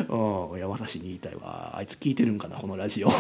[0.10, 1.78] うん、山差しに言いたいわ。
[1.78, 3.10] あいつ聞いてるんかなこのラジオ。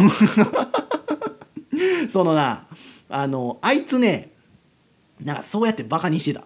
[2.09, 2.67] そのな
[3.09, 4.34] あのあいつね
[5.23, 6.43] なんかそうやってバカにしてた。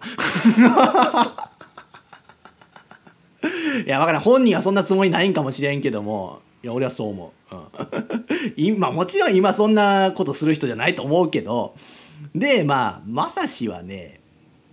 [3.84, 4.20] いや分からん。
[4.22, 6.40] 本人はそんなつもりないんかもしれんけども。
[6.62, 7.62] いや俺はそう思う、うん、
[8.56, 11.74] 今もちろん今そんなことする人じゃないと思うけど。
[12.34, 14.20] でまあまさしはね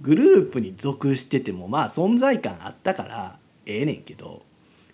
[0.01, 4.43] グループに属しててもまあ存在感あったからええねんけど。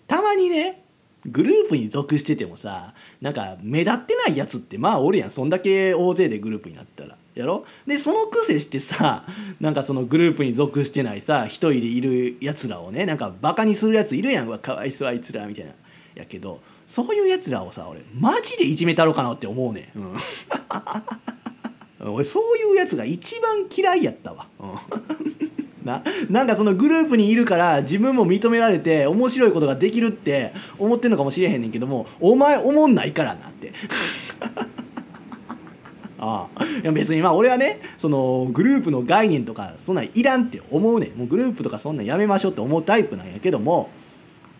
[0.06, 0.82] たまにね
[1.26, 5.30] グループに属しててもさなんか目立ってないやつってまあおるやん。
[5.30, 7.16] そんだけ大勢でグループになったら。
[7.34, 7.64] やろ？
[7.86, 9.24] でその癖してさ
[9.60, 15.72] なんかそのグループに属してないさ一人でいるやつらをねなんかバカにするやついるやんわかわいそうあいつらみたいな。
[16.14, 20.14] やけどそういうやつらをさ俺マジでいじめたろかなって思うねん、うん、
[22.14, 24.68] 俺そういうやつが一番嫌いやったわ、うん。
[25.84, 33.72] ななんかそのグループにいるから自分も認められて面白いことができるって思ってんのかもしれへんねんけどもお前思んないからなって。
[36.24, 36.64] ああ。
[36.64, 41.18] いや別にまあ俺はねそのグループの概念とかそんなんいらんって思うねん。
[41.18, 43.90] もうグループとかそんなんやめましょうって思うタイプなんやけども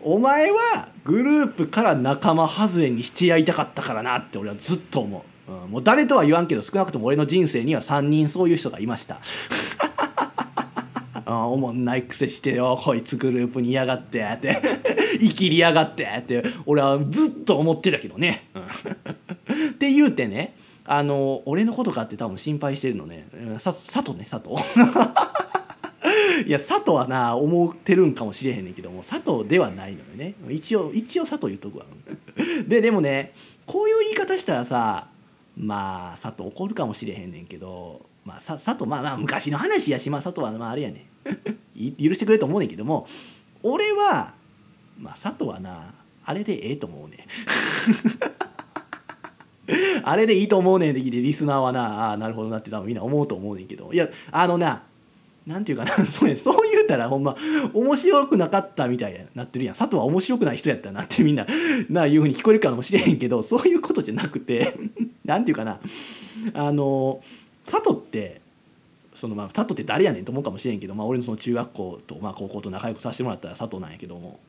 [0.01, 9.19] お前はグループから仲間外れにしてやりたかったからなって俺はずっと思う、うん、もう誰とは言わんけど少なくとも俺の人生には3人そういう人がいました。
[11.25, 14.55] あ おもんないくせしてよこいつグループに嫌がってって。
[15.19, 16.43] 生きりやがってって。
[16.67, 18.49] 俺はずっと思ってたけどね。
[19.71, 23.27] って言うてねあの俺のことかって多分心配してるのね。
[23.61, 23.71] 佐
[24.01, 24.55] 藤ね佐藤
[26.45, 30.35] いや佐藤はな思ってるんかもしれへんねんけども佐藤ではないのよね。
[30.49, 31.85] 一応一応佐藤言っとくわ。
[32.67, 33.33] ででもね
[33.65, 35.07] こういう言い方したらさ
[35.57, 41.07] まあ佐藤怒るかもしれへんねんけどまあ佐藤まあまあ昔の話やしまあ佐藤はまああれやね
[41.75, 43.07] 許してくれと思うねんけども
[43.63, 44.35] 俺は
[44.99, 45.93] まあ佐藤はな
[46.23, 47.25] あれでええと思うね
[50.03, 53.91] あれでいいと思うねんできてリスナーはなああなるほどなって多分みんな思うと思うねんけど。
[53.91, 54.83] いやあのな
[55.45, 57.35] なんていうかな それそう言うたらほんま
[57.73, 59.75] 面白くなかったみたいになってるやん。
[59.75, 61.45] 佐藤は面白くない人やったなってみんな
[61.89, 64.73] ないうふうに聞こえるかもしれへんけどそういうことじゃなくて
[65.23, 65.79] なんていうかな
[66.53, 67.21] あの
[67.63, 68.41] 佐藤って
[69.13, 74.39] そのまあ佐藤って誰やねんと思うかもしれんけど、まあ、俺のその中学校と、まあ、高校と仲良くさせてもらったら佐藤なんやけども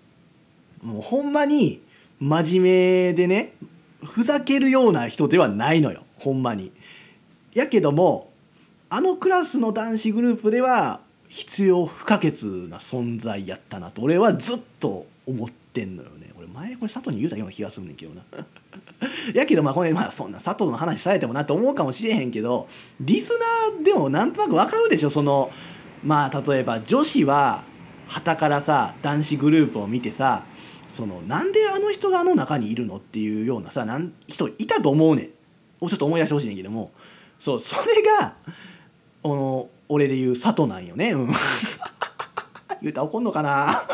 [0.82, 1.80] もうほんまに
[2.20, 3.52] 真面目でね
[4.04, 6.72] ふざけるような人ではないのよほんまに。
[7.54, 8.30] やけども
[8.90, 12.32] あのクラスの男子グループでは必要不可欠
[12.68, 18.22] な存在やったなと俺はずっと思ってんのよね俺前これ佐藤に言うたような気がするねんけどな
[19.34, 22.68] やけどまあこれまあそんな佐藤の話されてもなと思うかもしれへんけど
[23.00, 23.32] リス
[23.72, 25.50] ナーでもなんとなくわかるでしょその
[26.04, 27.64] まあ例えば女子は
[28.06, 30.44] 旗からさ男子グループを見てさ
[30.88, 35.30] そのなんであの人があの中にいるのっていうようなさなん人いたと思うねん。
[35.80, 36.92] をちょっと思い出してほしいねんけども。
[37.38, 38.34] そうそれが
[39.24, 41.12] あの俺で言う佐藤なんよね。
[41.12, 41.30] うん。
[42.80, 43.82] 言うたら怒んのかな。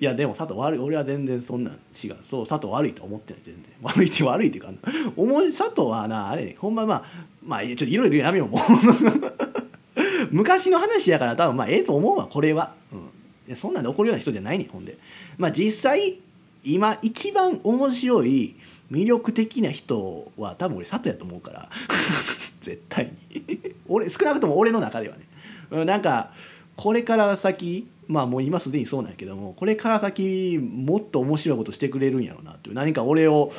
[0.00, 2.16] いやでも佐藤悪い俺は全然そんなん違う。
[2.22, 3.64] そう佐藤悪いと思ってない全然。
[3.82, 4.70] 悪いって悪いっていうか
[5.16, 7.04] 思い佐藤はなあれほんままあ
[7.42, 8.60] まあちょっといろいろやめようもう。
[10.30, 13.10] 昔の話やから多分まあええと思うわこれは、うん、
[13.54, 14.98] そんなんで怒るような人じゃないねんほんで。
[15.38, 16.18] まあ実際
[16.64, 18.56] 今一番面白い
[18.90, 21.68] 魅力的な人は多分俺佐藤やと思うから。
[22.60, 23.60] 絶対に。
[23.88, 25.84] 俺少なくとも俺の中ではね。
[25.84, 26.32] なんか
[26.76, 32.74] これから先まあもう今すでにそうなんやけどもこれから先もっと面白いことしてくれるんやろうなっていう。
[32.74, 33.52] 何か俺を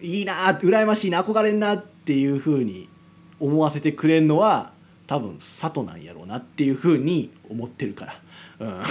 [0.00, 2.88] いいな羨ましいな憧れんなっていうふうに
[3.40, 4.72] 思わせてくれるのは
[5.08, 8.14] 多分佐藤なんやろうなっていうふうに思ってるから、
[8.60, 8.82] うん、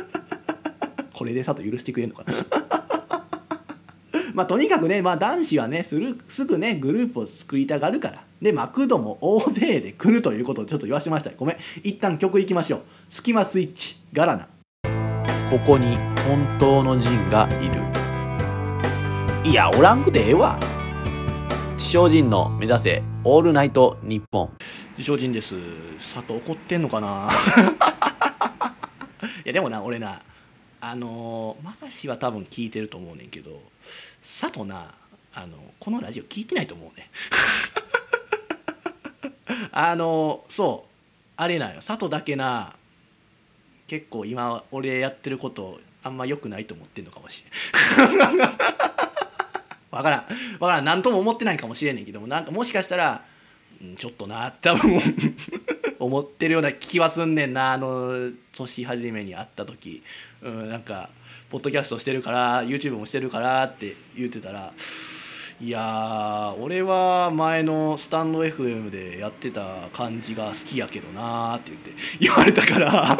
[1.12, 2.34] これで佐藤許してくれんのかな？
[4.32, 8.24] まあとにかくね、まあ、男子はねするすぐねグループを作りたがるから。
[8.42, 11.30] でマクドも大勢で来るということをちょっと言わせました。
[11.36, 11.56] ごめん。
[11.82, 14.48] 一旦曲いきましょう「スキマスイッチガラナ」
[15.50, 19.50] ここに本当のジンがいる。
[19.50, 20.58] いやおらんくてええわ。
[21.78, 24.56] 地上人の目指せオールナイトニッポン
[24.96, 25.56] 地上人です。
[25.96, 27.30] 佐藤怒ってんのかな？
[29.44, 30.20] いやでもな俺な
[30.80, 33.62] あのまさしは多分聞いてると思うねんけど
[34.22, 34.94] 佐藤な
[35.34, 37.10] あのこのラジオ聞いてないと思うね
[39.72, 40.90] あのそう
[41.36, 41.76] あれなんよ。
[41.76, 42.76] 佐藤だけな
[43.86, 47.42] 結構今俺やってることあんま良くないと思ってんのかもし
[47.96, 48.48] れん。
[49.94, 50.20] わからん。
[50.60, 50.84] わからん。
[50.84, 52.26] 何とも思ってないかもしれんねんけども。
[52.26, 53.24] なんかもしかしたら、
[53.96, 54.98] ちょっとなって多分
[55.98, 57.72] 思ってるような気はすんねんな。
[57.72, 60.02] あの年初めに会った時、
[60.42, 61.10] うん、なんか
[61.50, 64.72] ポッドキャストしてるから YouTube もしてるからって言ってたら
[65.60, 73.18] いや俺は前のスタンド FM でやってた感じが好きやけどなって言って言われたから。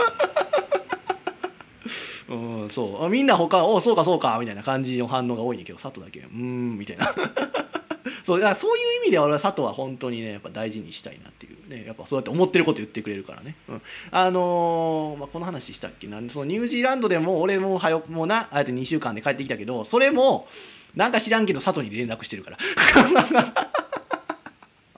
[2.29, 3.09] うんそう。
[3.09, 7.13] みんな他「おそうかそうか」みたいな感じの反応が多いんやけど佐藤だけ「うん」みたいな。
[8.25, 16.07] そうだからそういう意味で俺は佐藤は本当にねやっぱ大事にしたいなっていうねやっぱそうやって思ってること言ってくれるからね、うん、あのー、まあ、この話したっけ？
[16.07, 20.49] なそのニュージーランドでも俺もはよもうなあえて2週間で帰ってきたけどそれも
[20.95, 22.59] なんか知らんけど佐藤に連絡してるから。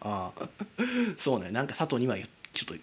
[0.00, 0.48] ああ。
[1.16, 1.50] そうね。
[1.50, 2.24] なんか佐藤にはちょ
[2.64, 2.74] っと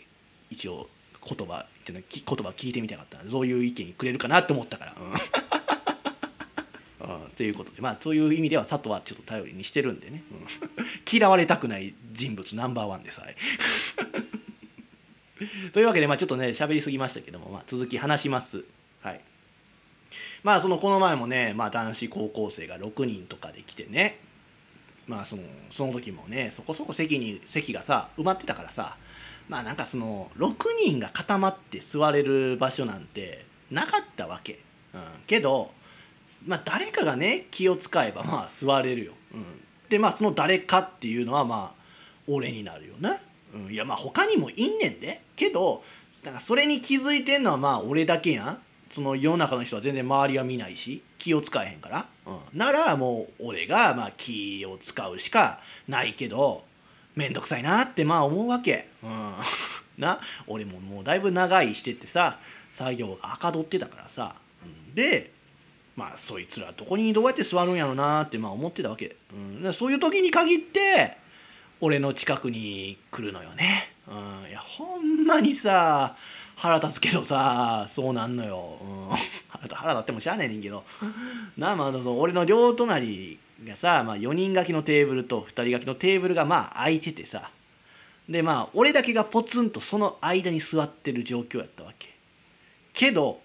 [0.50, 0.90] 一応
[1.26, 3.20] 言葉っていうのき言葉聞いてみたかった。
[3.30, 4.96] そういう意見くれるかなと思ったから。
[5.00, 5.14] うん。
[7.36, 10.36] ということでまあそういう意味では佐藤はちょっと頼りにしてるんでね、う
[10.82, 13.36] ん、 嫌われたくない人物ナンバーワンでさえ。
[15.74, 18.64] というわけでまあちょっとね喋りすぎましたけども、まあ、続き話します。
[19.02, 19.22] はい。
[20.44, 24.20] まあそのこの前もね、まあ、男子高校生が6人とかで来てね。
[25.08, 28.96] まあそのその時もねそこそこ席に席がさ埋まってたからさ
[29.50, 34.60] まあなんかその6人が固まって座れる場所なんてなかったわけ、
[34.94, 35.72] うん、けど
[36.46, 39.46] まあ誰かがね気を使えばまあ座れるよ、うん、
[39.90, 41.84] でまあその誰かっていうのはまあ
[42.28, 43.18] 俺になるよな、
[43.54, 45.22] うん、いやまあ他にもいんねんで。
[45.36, 45.84] けど
[46.24, 48.62] だかそれに気づいてんのはまあ俺だけやん。
[48.90, 56.64] その世の中の人は全然周りは見ないし気を使えへんから、うん、ならもう俺がまあ気を使うしかないけど
[57.16, 59.34] 面倒くさいなってまあ思うわけ、うん、
[59.98, 60.20] な？
[60.48, 62.40] 俺ももうだいぶ長いしてってさ
[62.72, 64.36] 作業がはかどってたからさ、
[64.96, 65.32] で
[65.96, 69.16] まあそいつらどこにどうやって座るんやろうなってまあ思ってたわけ、
[69.62, 71.18] うん、そういう時に限って
[71.82, 76.16] 俺の近くに来るのよね、うん、いやほんまにさ
[76.56, 79.18] 腹立つけどさそうなんのよ、うん、
[79.70, 80.84] 腹立ってもしゃあないねんけど。
[81.58, 87.52] なあまあ俺の両隣がさ、まあ、4人掛けのテーブルと2人掛けのテーブルがまあ空いててさ。
[88.30, 92.10] でまあ俺だけがポツンとその間に座ってる状況やったわけ。
[92.94, 93.42] けど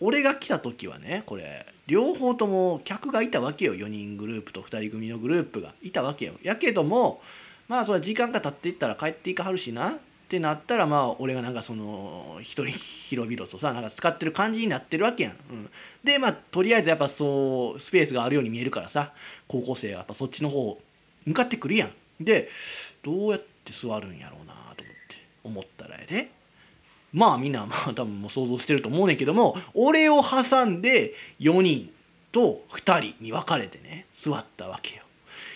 [0.00, 3.74] 俺が来た時はねこれ両方とも客がいたわけよ。
[3.74, 6.34] 4人グループと2人組のグループがいたわけよ。
[6.42, 7.22] やけども
[7.68, 9.98] まあそれは時間が経っていったら帰っていかはるしな。
[10.32, 15.32] ってなったらまあ俺がなんかその一人広々とさなんか使ってる感じになってるわけやん。
[15.32, 15.70] うん、
[16.02, 19.12] でまあとりあえずやっぱそうスペースがあるように見えるからさ
[19.46, 20.80] 高校生はやっぱそっちの方
[21.26, 21.92] 向かってくるやん。
[22.18, 22.48] で
[23.02, 26.30] どうやって座るんやろうなと思って思ったらやで
[27.12, 31.90] まあみんなまあ多分もう想像してると思うねんけども俺を挟んで4人
[32.30, 35.02] と2人に分かれてね座ったわけよ。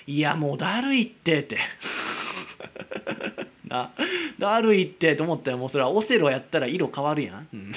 [0.07, 1.57] いやもうだるいってって
[3.67, 3.93] な。
[4.39, 7.73] だるいってと思ったらもうそれはオセロやったら色変わるやん、うん、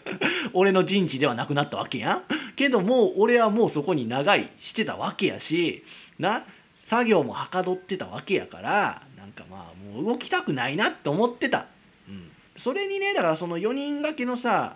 [0.52, 2.22] 俺の陣地ではなくなったわけやん。
[2.56, 5.84] けどもう俺はもうそこに長いしてたわけやし
[6.18, 6.44] な。
[6.90, 11.66] 作業もはかどってたわけやからなんかまあもう動きたくないなって思ってた、
[12.08, 14.74] うん、それにねだからその4人掛けのさ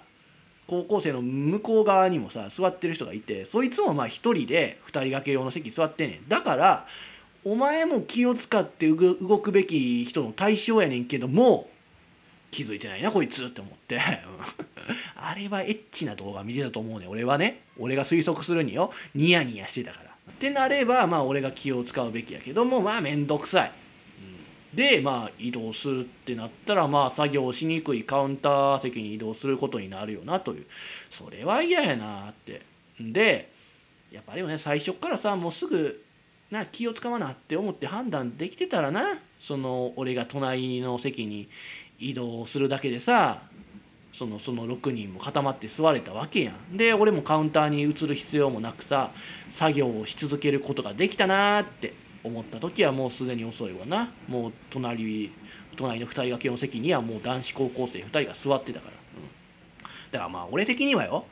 [0.69, 6.29] 高校生の向こう側にもさ座ってる人がいてそいつもまあ1人で2人掛け用の席座ってんねん。
[6.29, 6.87] だから
[7.45, 11.69] お前も気を使って動くべき人の対象やねんけども
[12.51, 14.01] 気づいてないなこいつって思って。
[15.17, 17.63] あれはエッチな動画見てたと思うね俺はね。
[17.79, 18.93] 俺が推測するによ。
[19.15, 20.11] ニヤニヤしてたから。
[20.11, 23.73] ってなればまあ俺が気を使うべきやけどもまあ面倒くさい、
[24.73, 30.67] うん、でまあ移動するってなったらまあ作業しにくいカウンター席に移動することになるよなという。
[31.11, 32.63] それは嫌やなって。
[33.01, 33.53] で
[34.13, 36.04] やっぱりね最初からさもうすぐ
[36.55, 39.19] な気を使わなって思って判断できてたらな。
[39.39, 41.49] その俺が隣の席に
[41.99, 43.43] 移動するだけでさ
[44.11, 46.77] そのその6人も固まって座れたわけやん。
[46.77, 49.11] で俺もカウンターに移る必要もなくさ
[49.51, 54.11] 作業をし続けることができたなって思った時はもうすでに遅いわな。
[54.29, 55.33] もう隣
[55.77, 61.27] 隣の2人掛けの席にはもう男子高校生2人が座ってたから、うん、だからまあ俺的にはよ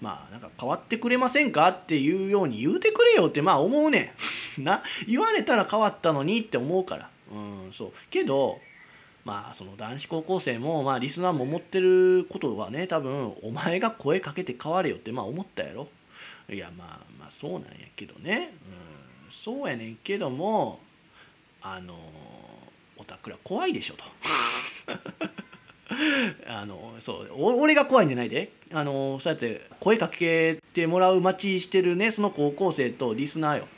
[0.00, 4.14] まあなんか変わってくれませんかっていうように言うてくれよってまあ思うね
[4.58, 4.62] ん。
[4.64, 7.10] な言われたら変わったのにって思うから。
[7.32, 7.92] うんそう。
[8.10, 8.60] けど
[9.24, 15.88] まあその男子高校生もまあリスナーも思ってることはね多分お前が声かけて変われよってまあ思ったやろ。
[16.48, 18.52] いやまあまあそうなんやけどね。
[18.66, 18.94] う
[19.26, 20.80] んそうやねんけども
[21.60, 21.98] あの
[22.96, 24.04] おたくら怖いでしょと。
[26.46, 28.52] あのそう俺が怖いんじゃないで。
[28.72, 33.68] あのそうやって声かけてもらう待ちしてるねその高校生とリスナーよ。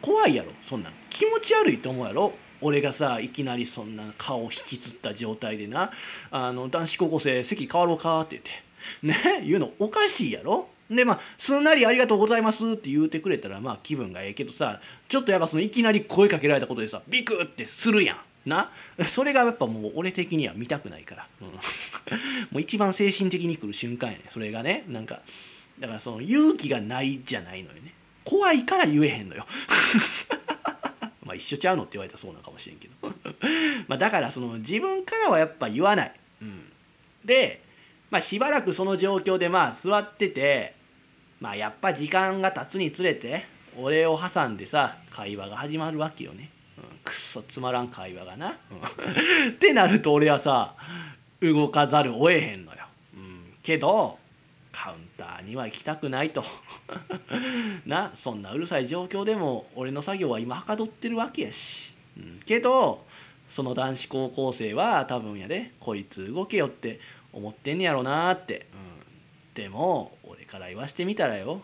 [0.00, 0.94] 怖いやろそんなん。
[1.10, 2.32] 気持ち悪いと思うやろ。
[2.60, 5.90] 俺がさいきなりそんな顔引きつった状態でな。
[6.30, 8.66] あの男子高校生席変わろうかって言って。
[9.02, 10.68] ね言うのおかしいやろ。
[10.90, 18.18] でまあすんなり「ありがとうございます」って言うてくれたらまあ気分がええけどさちょっとやっぱそのいきなり声かけられたことでさビクってするやん。
[18.46, 18.70] な。
[19.06, 21.48] それがやっぱもう俺的には見たくないから、うん、
[22.50, 24.24] もう一番精神的に来る瞬間やね。
[24.30, 25.20] それがねなんか
[25.78, 27.92] だからその勇気がないじゃないのよね。
[28.24, 29.46] 怖いから言えへんのよ。
[31.22, 32.94] まあ一緒ちゃうのって言われたらそうなのかもしれんけど。
[33.88, 36.72] まあだからその自分からはやっぱ言わない、うん、
[37.24, 37.62] で、
[38.10, 40.74] まあ、しばらくその状況でまあ座ってて
[41.40, 43.46] まあやっぱ時間が経つにつれて
[43.78, 46.50] 俺を挟んでさ会話が始まるわけよね
[47.04, 48.50] くっそつまらん会話がな。
[48.50, 48.54] っ
[49.58, 50.74] てなると俺はさ
[51.40, 54.18] 動かざるを得へんのよ、うん、けど
[54.72, 56.44] カウンターには行きたくないと。
[57.86, 63.06] なそんなうるさい状況でも俺の作業は今はかどってるわけやし、うん、けど
[63.48, 67.00] その男子高校生は多分やでこいつ動けよって
[67.32, 71.62] 思ってんねやろなって、うん、でも俺から言わしてみたらよ。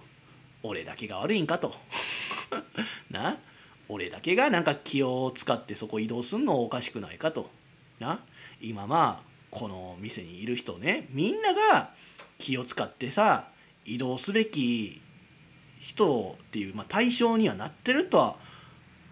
[0.63, 1.75] 俺だけが悪いんかと。
[3.11, 3.37] な
[3.93, 7.51] 俺だけがなんか気を使ってそこ移動すんのおかしくないかと
[8.01, 8.20] な？
[8.61, 11.90] 今まあこの店にいる人ねみんなが
[12.38, 13.49] 気を使ってさ
[13.84, 15.03] 移動すべき
[15.78, 18.36] 人っていう、まあ、対象にはなってるとは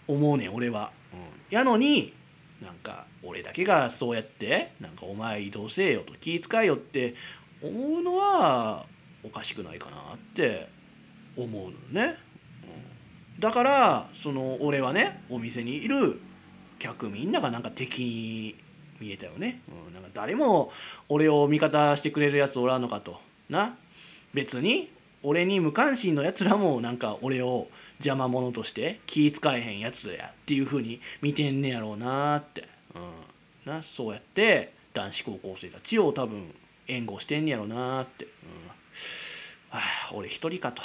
[0.09, 0.93] 思うねん俺は。
[1.13, 2.15] うん、やのに
[2.63, 7.15] なんか俺だけがそうやってなんかお前移動せえよと気遣いよって
[7.63, 8.87] 思うのは
[9.23, 10.69] おかしくないかなって
[11.37, 12.17] 思うのね。
[13.41, 16.21] だからその俺はねお店にいる
[16.79, 18.55] 客みんながなんか敵に
[19.01, 20.71] 見えたよね、うん、なんか誰も
[21.09, 23.19] 俺を味方してくれるやつおらんのかと。
[23.49, 23.77] な。
[24.35, 24.91] 別に
[25.23, 27.69] 俺に無関心のやつらもなんか俺を
[27.99, 36.55] 邪魔者として気使えへんやつやっていうふうに見てんねやろうなって、うん、なそうやって男子高校生たちを多分
[36.87, 38.31] 援護してんねやろうなって、うん、
[39.73, 39.81] あ
[40.13, 40.83] 俺一人かと。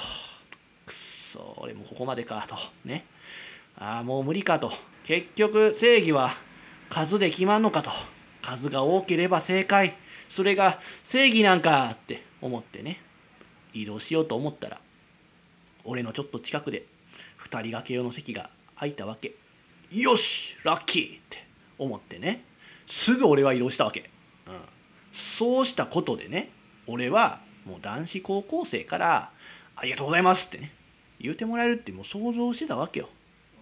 [1.26, 2.56] そ俺もここまでかと。
[2.86, 3.06] ね。
[3.78, 4.72] ああもう無理かと。
[5.04, 6.30] 結局正義は
[6.90, 7.90] 数で決まんのかと。
[8.42, 9.98] 数が多ければ正解。
[10.30, 13.02] それが正義なんかって思ってね。
[13.74, 14.80] 移動しようと思ったら
[15.84, 16.86] 俺のちょっと近くで
[17.40, 19.36] 2人掛け用の席が空いたわけ。
[19.92, 21.46] よしラッキーって
[21.78, 22.46] 思ってね。
[22.86, 24.10] すぐ俺は移動したわけ、
[24.48, 24.54] うん、
[25.12, 26.52] そうしたことでね
[26.88, 29.32] 俺はもう男子高校生から
[29.76, 30.75] 「ありがとうございます」ってね。
[31.20, 33.10] 言うてもらえるってもう想像してたわけよ。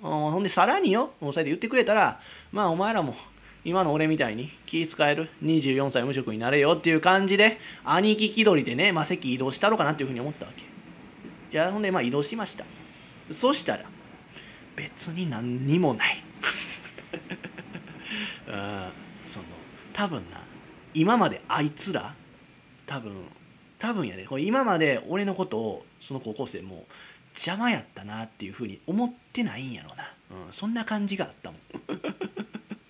[0.02, 2.20] ほんでさらによそうやって言ってくれたら
[2.52, 3.16] まあお前らも
[3.64, 10.64] 今の俺みたいに気使える24歳無職になれよっていう感じで兄貴気取りでね、まあ、席移動したろうかなっていうふうに思ったわけ。
[10.64, 12.66] いやほんでまあ移動しました。
[13.32, 13.86] そしたら
[14.76, 16.24] 別に何にもない。
[18.50, 18.92] あ
[19.24, 19.46] その
[19.94, 20.42] 多分な
[20.94, 22.14] 今まであいつら
[22.86, 23.14] 多分
[23.80, 26.86] 多分やねこれ今まで俺のことをその高校生も
[27.36, 31.60] 邪魔やったなっていうふうに思ってないんやろうな、うん、そんな感じがあったもん。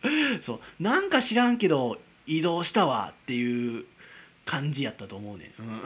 [0.42, 3.86] そうなんか知らんけど移動したわっていう
[4.46, 5.82] 感じやったと思うねん、うん、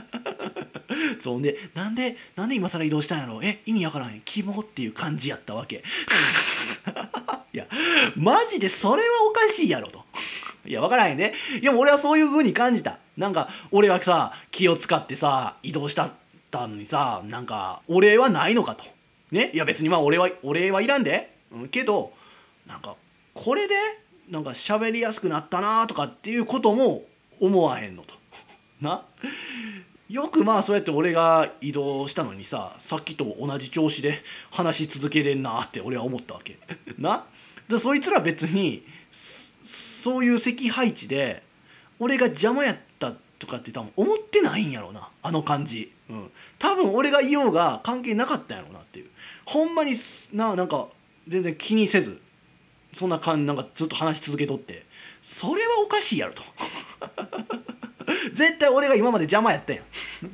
[1.20, 4.22] そうでなんでなんで今更移動したんやろえ意味わからへん。
[4.22, 5.82] キモっていう感じやったわけ。
[7.52, 7.68] いや
[8.16, 10.04] マジでそれはおかしいやろと。
[10.66, 11.34] いや分からへんね。
[11.60, 12.98] いや俺はそういう風に感じた。
[13.16, 16.10] なんか俺はさ気を使ってさ移動した
[16.54, 18.84] ったのにさなんかお礼はないのかと。
[19.32, 19.50] ね？
[19.52, 22.12] いや別にまあ俺はお礼はいらんで、うん、けど
[22.66, 22.96] なんか
[23.34, 23.74] これで
[24.30, 27.02] なんか喋りやすくなったなとかっていうことも
[27.40, 28.14] 思わへんのと。
[28.80, 29.04] な？
[30.08, 36.58] よくまあそうやって俺が移動したのにささっきと同じ調子で話し続けれんなって俺は思ったわけ。
[36.98, 37.24] な？
[37.68, 41.42] でそいつら別にそういう席配置で
[41.98, 45.08] 俺が邪魔やったとかって多分思ってないんやろうな。
[45.22, 49.10] あの感じ、うん、多分俺がいようが関係なかったんやろうなっていう。
[49.46, 49.94] ほんまに
[50.32, 50.88] ななんか
[51.26, 52.20] 全然気にせず
[52.92, 54.84] そんな感じなんかずっと話し続けとって。
[55.22, 56.42] それはおかしいやろと。
[58.34, 59.82] 絶対俺が今まで邪魔やったや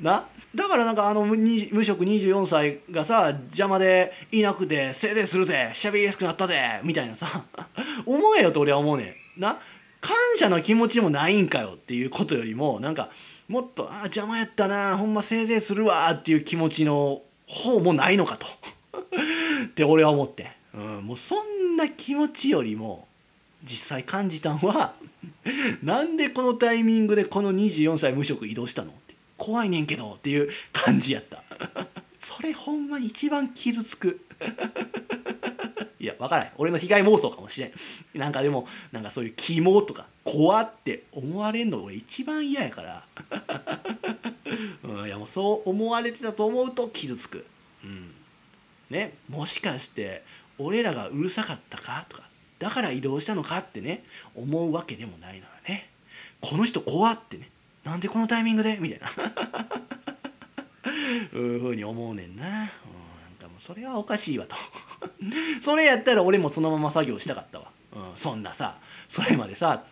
[0.03, 0.27] な？
[0.53, 1.37] だからなんかあの無
[1.85, 7.45] 職24歳がさ邪魔でいなくてせいぜいするぜ喋りやすくなったぜみたいなさ。
[8.05, 9.41] 思えよと俺は思うねん。
[9.41, 9.61] な？
[10.01, 13.11] 感謝の気持ちもないんかよっていうことよりもなんか
[13.51, 18.47] もっと「ああ邪魔やったなほんませいぜいするわ」っていう気持ちの方もないのかと。
[19.67, 23.09] って俺は思って、うん、もうそんな気持ちよりも
[23.65, 24.95] 実際感じたんは
[25.83, 29.11] なんでこのタイミングでこの24歳無職移動したのって。
[29.37, 31.43] 怖いねんけどっていう感じやった。
[32.21, 34.21] それほんまに一番傷つく。
[35.99, 37.73] いや分からない俺の被害妄想かもしれん。
[38.19, 43.05] なんかでもなんかそういうキモとか怖って思われんの俺一番嫌やから。
[44.83, 47.45] うん、いやもうそう思われてたと思うと傷つく。
[47.85, 48.15] うん。
[48.89, 50.25] ねもしかして
[50.59, 52.07] 俺らがうるさかったか？
[52.09, 53.59] とかだから移動したのか？
[53.59, 54.05] ってね
[54.35, 55.91] 思うわけでもないのよね。
[56.41, 57.51] この人怖ってね。
[57.85, 58.79] なんでこのタイミングで？
[58.79, 59.09] みたいな。
[60.87, 62.67] い うふうに思うねんな、うん、なん
[63.39, 64.57] かもうそれはおかしいわと。
[65.61, 68.79] それやったら俺もそのまま作業したかったわ、うん、そんなさ
[69.09, 69.85] それまでさ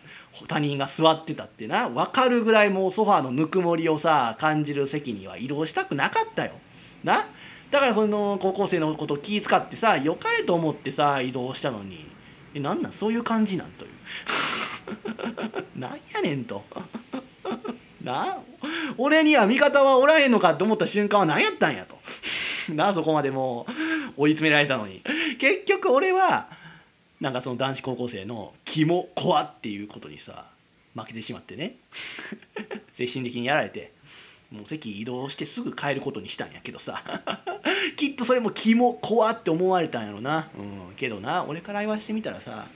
[0.47, 6.53] 他人が座ってたってな分かるぐらいもうソファーのぬくもりをさ感じる席には移動したくなかったよ。
[7.03, 7.27] な。
[7.71, 12.07] だからその高校生のこと気遣ってさ良かれと思ってさ移動したのに
[12.55, 12.91] えなんなん？
[12.91, 13.71] そういう感じなん？
[13.71, 13.91] という。
[15.79, 16.63] なんやねんと。
[18.01, 18.39] な。
[18.97, 21.97] 俺には味方はおらへんのかって思った瞬間は何やったんやと。
[22.73, 23.65] なそこまでも
[24.17, 25.01] う追い詰められたのに。
[25.37, 26.49] 結局俺は
[27.19, 30.45] なんかその男子高校生の「キモコア」っていうことにさ
[30.95, 31.75] 負けてしまってね。
[32.93, 33.93] 精神的にやられて
[34.51, 37.03] もう席移動してすぐ帰ることにしたんやけどさ。
[37.95, 42.67] きっとそれもキモ怖って思われたんやろな、うん、けどな俺から言わしてみたらさ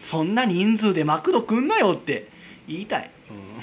[0.00, 2.28] そんな人数でマクド来んなよって
[2.66, 3.62] 言いたい、うん、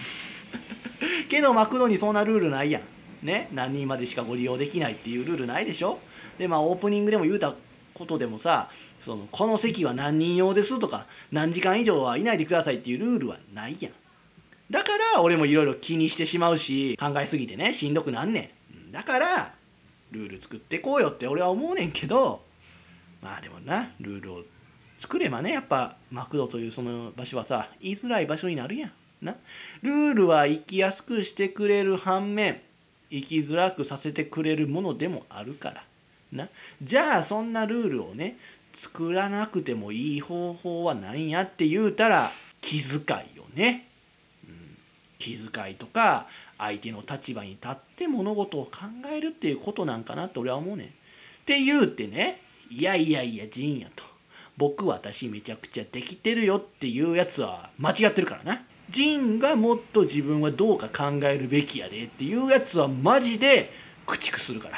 [1.29, 3.25] けどマクドにそんなルールないやん。
[3.25, 3.49] ね？
[3.51, 5.99] 何人までしかご利用できないっていうルールないでしょ？
[6.37, 7.55] でまあオープニングでも言うた
[7.93, 8.69] ことでもさ
[9.01, 13.93] そのこの席は何人用ですとか何時間以上はいないでくださいっていうルールはないやん。
[14.69, 18.53] だから俺もいろいろ気にしてしまうし考えすぎてねしんどくなんね
[18.89, 19.53] んだから
[20.11, 22.43] ルール作ってこうよって俺は思うねんけど
[23.21, 24.43] まあでもなルールを
[24.99, 28.91] 作ればねやっぱマクドというその場所はさ言いづらい場所になるやん。
[29.21, 29.35] な
[29.81, 32.61] ルールは生きやすくしてくれる反面
[33.09, 35.83] 生きづらくさせてくれるものでもあるから
[36.31, 36.49] な
[36.81, 38.37] じゃあそんなルールをね
[38.73, 43.87] 作らなくてもいい方法は何やって言うたら気遣いよね。
[44.47, 44.77] うん
[45.17, 46.27] 気遣いとか
[46.59, 48.71] 相手の立場に立って物事を考
[49.11, 50.87] えるっていうことなんかなって俺は思うねん。
[50.87, 50.91] っ
[51.45, 54.03] て言うてねいやいやいや陣やと
[54.57, 58.61] 僕私めちゃくちゃできてるよっていうやつは間違ってるからな。
[58.89, 63.71] 陣がもっと自分はどうか考えるべきやでっていうやつはマジで
[64.07, 64.77] 駆逐するから。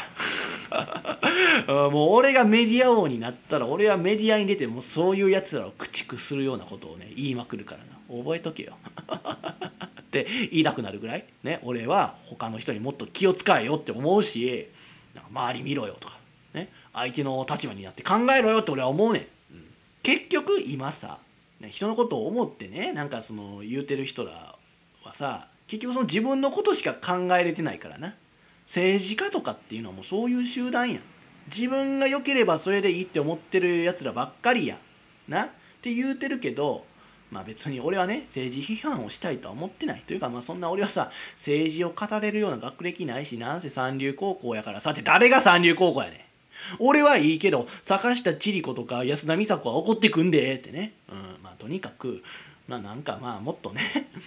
[1.90, 8.00] もう俺がメディア王になったら俺はメディアに出てもそういうやつらを駆逐するようなことをね言いまくるからな。
[8.24, 8.78] 覚えとけよ。
[10.02, 14.68] って言いたくなるぐらい、ね、俺は他の人にもっと気を使えよって思うし
[15.32, 16.18] 周り見ろよとか、
[16.54, 19.22] ね、相手の立場になって考えろよって俺は思うねん。
[19.54, 19.64] うん、
[20.02, 21.20] 結局今さ、
[21.68, 24.56] 人のことを思ってねなんかその言うてる人ら
[25.04, 28.16] はさ結局その自分のことしか考えれてないからな。
[28.66, 31.04] 政治家とかっていうのはもうそういう集団やん。
[31.48, 34.80] 自分が良ければそれでいいって思ってるやつらばっかりやん。
[35.28, 35.46] な。
[35.46, 35.50] っ
[35.82, 36.86] て言うてるけど
[37.32, 40.02] まあ別に俺はね政治批判をしたいとは思ってない。
[40.06, 46.29] というかまあそんな俺はさ政治を語れるような学歴ないしなんせ三流高校やからさって誰が三流高校やねん。
[46.80, 52.24] 俺はいいけど坂下千里子とか安田美沙子は怒ってくんでってね、うん、まあとにかく
[52.68, 53.82] まあなんかまあもっとね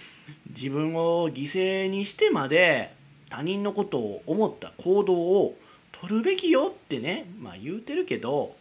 [0.49, 2.93] 自分を犠牲にしてまで
[3.29, 5.57] 他人のことを思った行動を
[5.91, 7.25] 取るべきよってね。
[7.39, 8.55] まあ言うてるけど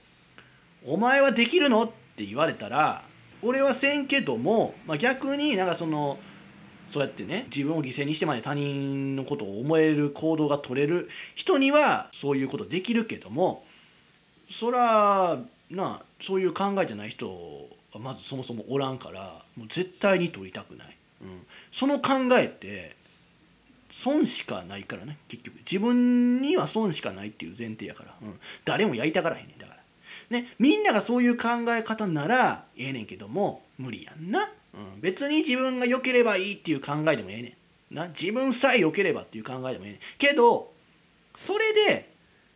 [0.85, 1.85] お前はできるの？
[1.85, 3.05] って言われたら
[3.43, 6.19] 俺はせんけども、まあ、逆になんかその
[6.93, 13.65] そうやってね自分を犠牲にしてまで他人のことを思える行動が取れる人にはそういうことできるけども
[14.51, 15.39] そら
[15.71, 17.29] なそういう考えじゃない人
[17.95, 22.95] はまずそもそもおらんからもう絶対に取りたくない、うん、その考えって
[23.91, 25.57] 損しかないからね結局。
[25.59, 29.81] 自分には損しかないっていう前提やから、うん、誰もやりたがらへんねんだから。
[30.31, 37.57] ね、みんながそういう考え方ならええねんけども無理やんな、うん、別に自分が良ければいいっていう考えでもええね
[37.91, 37.95] ん。
[37.95, 39.99] な自分さえ良ければっていう考えでもええねん。
[40.19, 40.73] けど
[41.37, 42.11] それで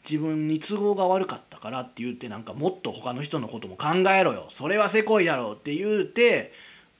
[0.08, 4.46] 自分に都合が悪かったからって言ってなんかもっと他の人のことも考えろよ。
[4.50, 6.52] それはせこいだろうって言うて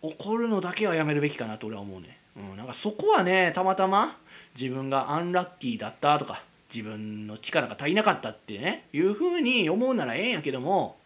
[0.02, 4.18] 怒るのだけはやめるべきかなと俺は思うね、うん、なんかそこはねたまたま
[4.58, 6.42] 自分がアンラッキーだったとか
[6.72, 10.98] 自分の力が足りなかったってねいうふうに思うならええんやけども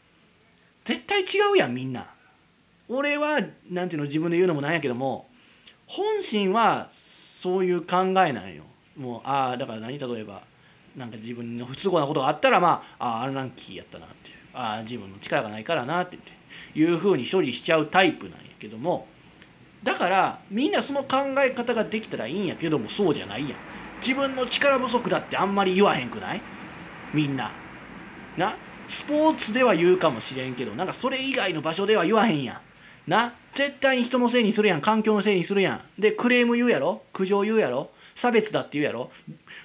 [0.84, 2.06] 絶対違うやんみんな。
[2.92, 5.28] 俺は何ていうの自分で言うのもなんやけども
[5.86, 8.64] 本心はそういう考えなんよ。
[8.96, 10.42] もうああだから何例えば
[10.96, 19.06] なんか自分の不都合なことがあったらまあああアンランキーやったなっていうああ自分の力がないからなって言っていうふうに処理しちゃうタイプなんやけども
[19.84, 23.58] だからみんなその考え方ができたらいいんやけどもそうじゃないやん。
[24.02, 26.42] 自分の力不足だってあんまり言わへんくない？
[27.14, 27.52] みんな。
[28.36, 28.54] な？
[28.88, 32.69] スポーツでは言うかもしれんけどなんかそれ以外の場所では言わへんやん。
[33.06, 34.80] な絶対に人のせいにするやん。
[34.80, 36.00] 環境のせいにするやん。
[36.00, 37.02] でクレーム言うやろ？
[37.12, 37.90] 苦情言うやろ？
[38.14, 39.10] 差別だって言うやろ？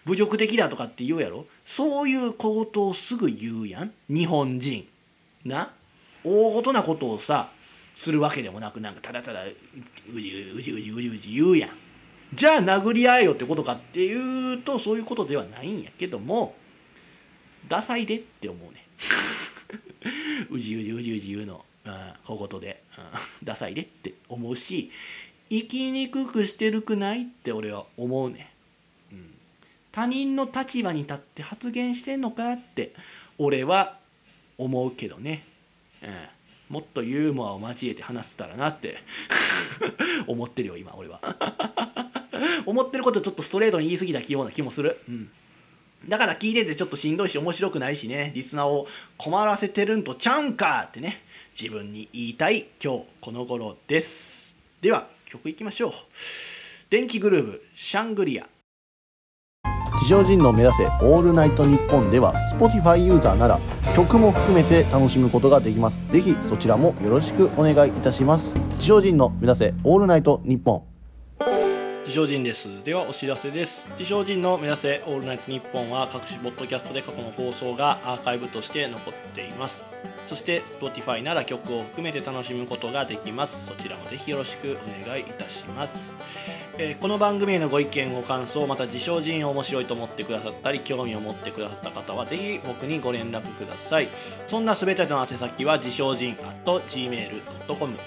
[0.06, 1.46] 侮辱的だとかって言うやろ？
[1.66, 3.92] そういうことをすぐ言うやん。
[4.10, 4.88] 日本人。
[5.44, 5.72] な？
[6.24, 7.52] 大ごとなことをさ
[7.94, 11.70] するわけでもなくなんかただただうじうじうじうじうじ言うやん。
[12.34, 16.56] じゃあ殴り合えよってことかっていうとそういうことではないんやけども
[17.70, 18.88] ダサいでって思うね
[20.50, 21.64] うじうじうじうじ言うの。
[22.24, 23.04] 小言で、うん
[23.46, 24.92] ダサいでって思うし
[25.50, 28.52] 生きにくくしてるくないって俺は思うね、
[29.12, 29.34] うん、
[29.92, 32.94] 他人の立場に立って発言してんのかって
[33.38, 34.00] 俺は
[34.58, 35.46] 思うけどね、
[36.02, 36.10] うん、
[36.70, 38.98] もっとユーモアを交えて話せたらなって
[40.26, 41.22] 思ってるよ今俺は。
[42.66, 45.00] 思ってることちょっとストレートに言い過ぎたような気もする。
[45.08, 45.32] うん。
[46.08, 48.32] だから聞いててちょっとしんどいし面白くないしね。
[48.36, 51.24] リスナーを困らせてるんとちゃうんかってね。
[51.58, 54.58] 自分に言いたい今日この頃です。
[54.82, 55.92] では曲いきましょう。
[56.90, 58.48] 電気グルーヴシャングリア。
[60.02, 63.62] 地上人の目指せオールナイトニッポンでは Spotify ユーザーなら
[63.96, 66.02] 曲も含めて楽しむことができます。
[66.12, 68.54] ぜひそちらもよろしくお願いいたします。
[68.78, 70.84] 地上人の目指せオールナイトニッポン。
[72.02, 72.68] 自称人です。
[72.84, 73.88] ではお知らせです。
[73.92, 79.95] 自称人の目指せオールナイトニッポンは各種ポッドキャストで過去の放送がアーカイブとして残っています
[80.28, 83.66] そして Spotify なら曲を含めて楽しむことができます。
[83.66, 86.14] そちらもぜひよろしくお願いいたします、
[86.78, 94.08] えーこの番組へのご意見ご感想また自称人を面白いと思ってくださったり興味を持ってくださった方はぜひ僕にご連絡ください。
[94.48, 97.98] そんな全ての宛先は自称人 at gmail.com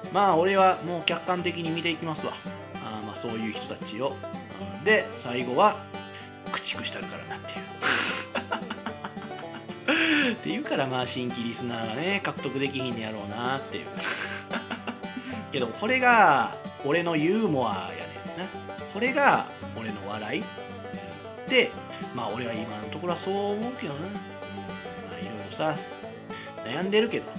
[0.05, 2.33] うん、まあ俺はもう客観的に見ていきますわ
[2.75, 4.17] あまあそういう人たちを、
[4.85, 5.77] で最後は
[6.47, 8.24] 駆逐したるからなっていう
[10.35, 13.87] っていうからまあ新規リスナーがね獲得できひんねやろうなっていう。
[15.51, 16.55] けどこれが
[16.85, 18.49] 俺のユーモアやねんな。
[18.93, 20.45] これが俺の笑い。
[21.49, 21.73] で
[22.15, 24.07] まあ俺は今のところはそう思うけどな、ま
[25.15, 25.77] あ、いろいろさ
[26.65, 27.33] 悩んでるけどこ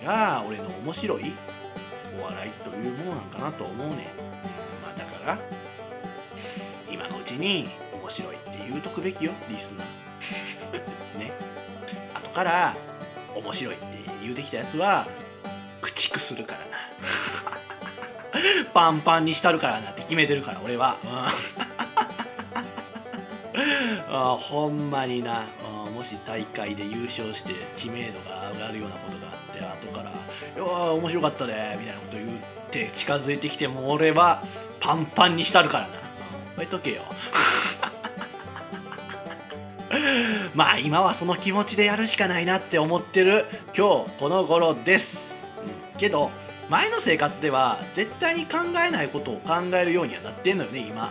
[0.00, 1.34] れが俺の面白い
[2.20, 3.96] お笑いというものなんかなと思うねん、
[4.82, 5.38] まあだから
[6.90, 10.05] 今のうちに面白いって言うとくべきよリスナー。
[12.36, 12.76] から
[13.34, 13.86] 面白いって
[14.20, 15.08] 言うてきたやつは
[15.80, 16.76] 駆逐するからな。
[18.74, 21.08] パンパンにしたるからなって決めてるから俺は、うん、
[24.14, 29.36] あ ほんまにな、うんもし大会で優勝して知名度が上がるようなことがあ
[29.74, 32.28] って後から「いやー面白かったね」みたいなこと言っ
[32.70, 34.42] て近づいてきても俺は
[34.80, 35.94] パンパンにしたるからな、うん、
[36.50, 37.02] 覚えとけよ。
[40.56, 43.44] まあ今はその気持ちでやるしかないなって思ってる
[43.76, 45.46] 今日この頃です、
[45.92, 45.98] うん。
[45.98, 46.30] けど
[46.70, 51.10] 前の生活では絶対に考えないことを考えるようにはなってんのよね今、うん、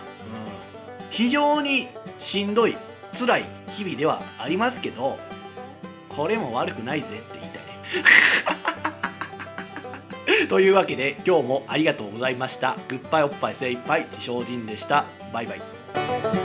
[1.12, 1.88] 非常に
[2.18, 2.76] しんどい
[3.14, 5.20] 辛い日々ではありますけど
[6.10, 7.70] これも悪くないぜって言いたいね。
[10.50, 12.78] というわけで今日もありがとうございました。
[12.88, 15.06] グッバイおっぱい精一杯自称人でした。
[15.32, 16.45] バイバイ。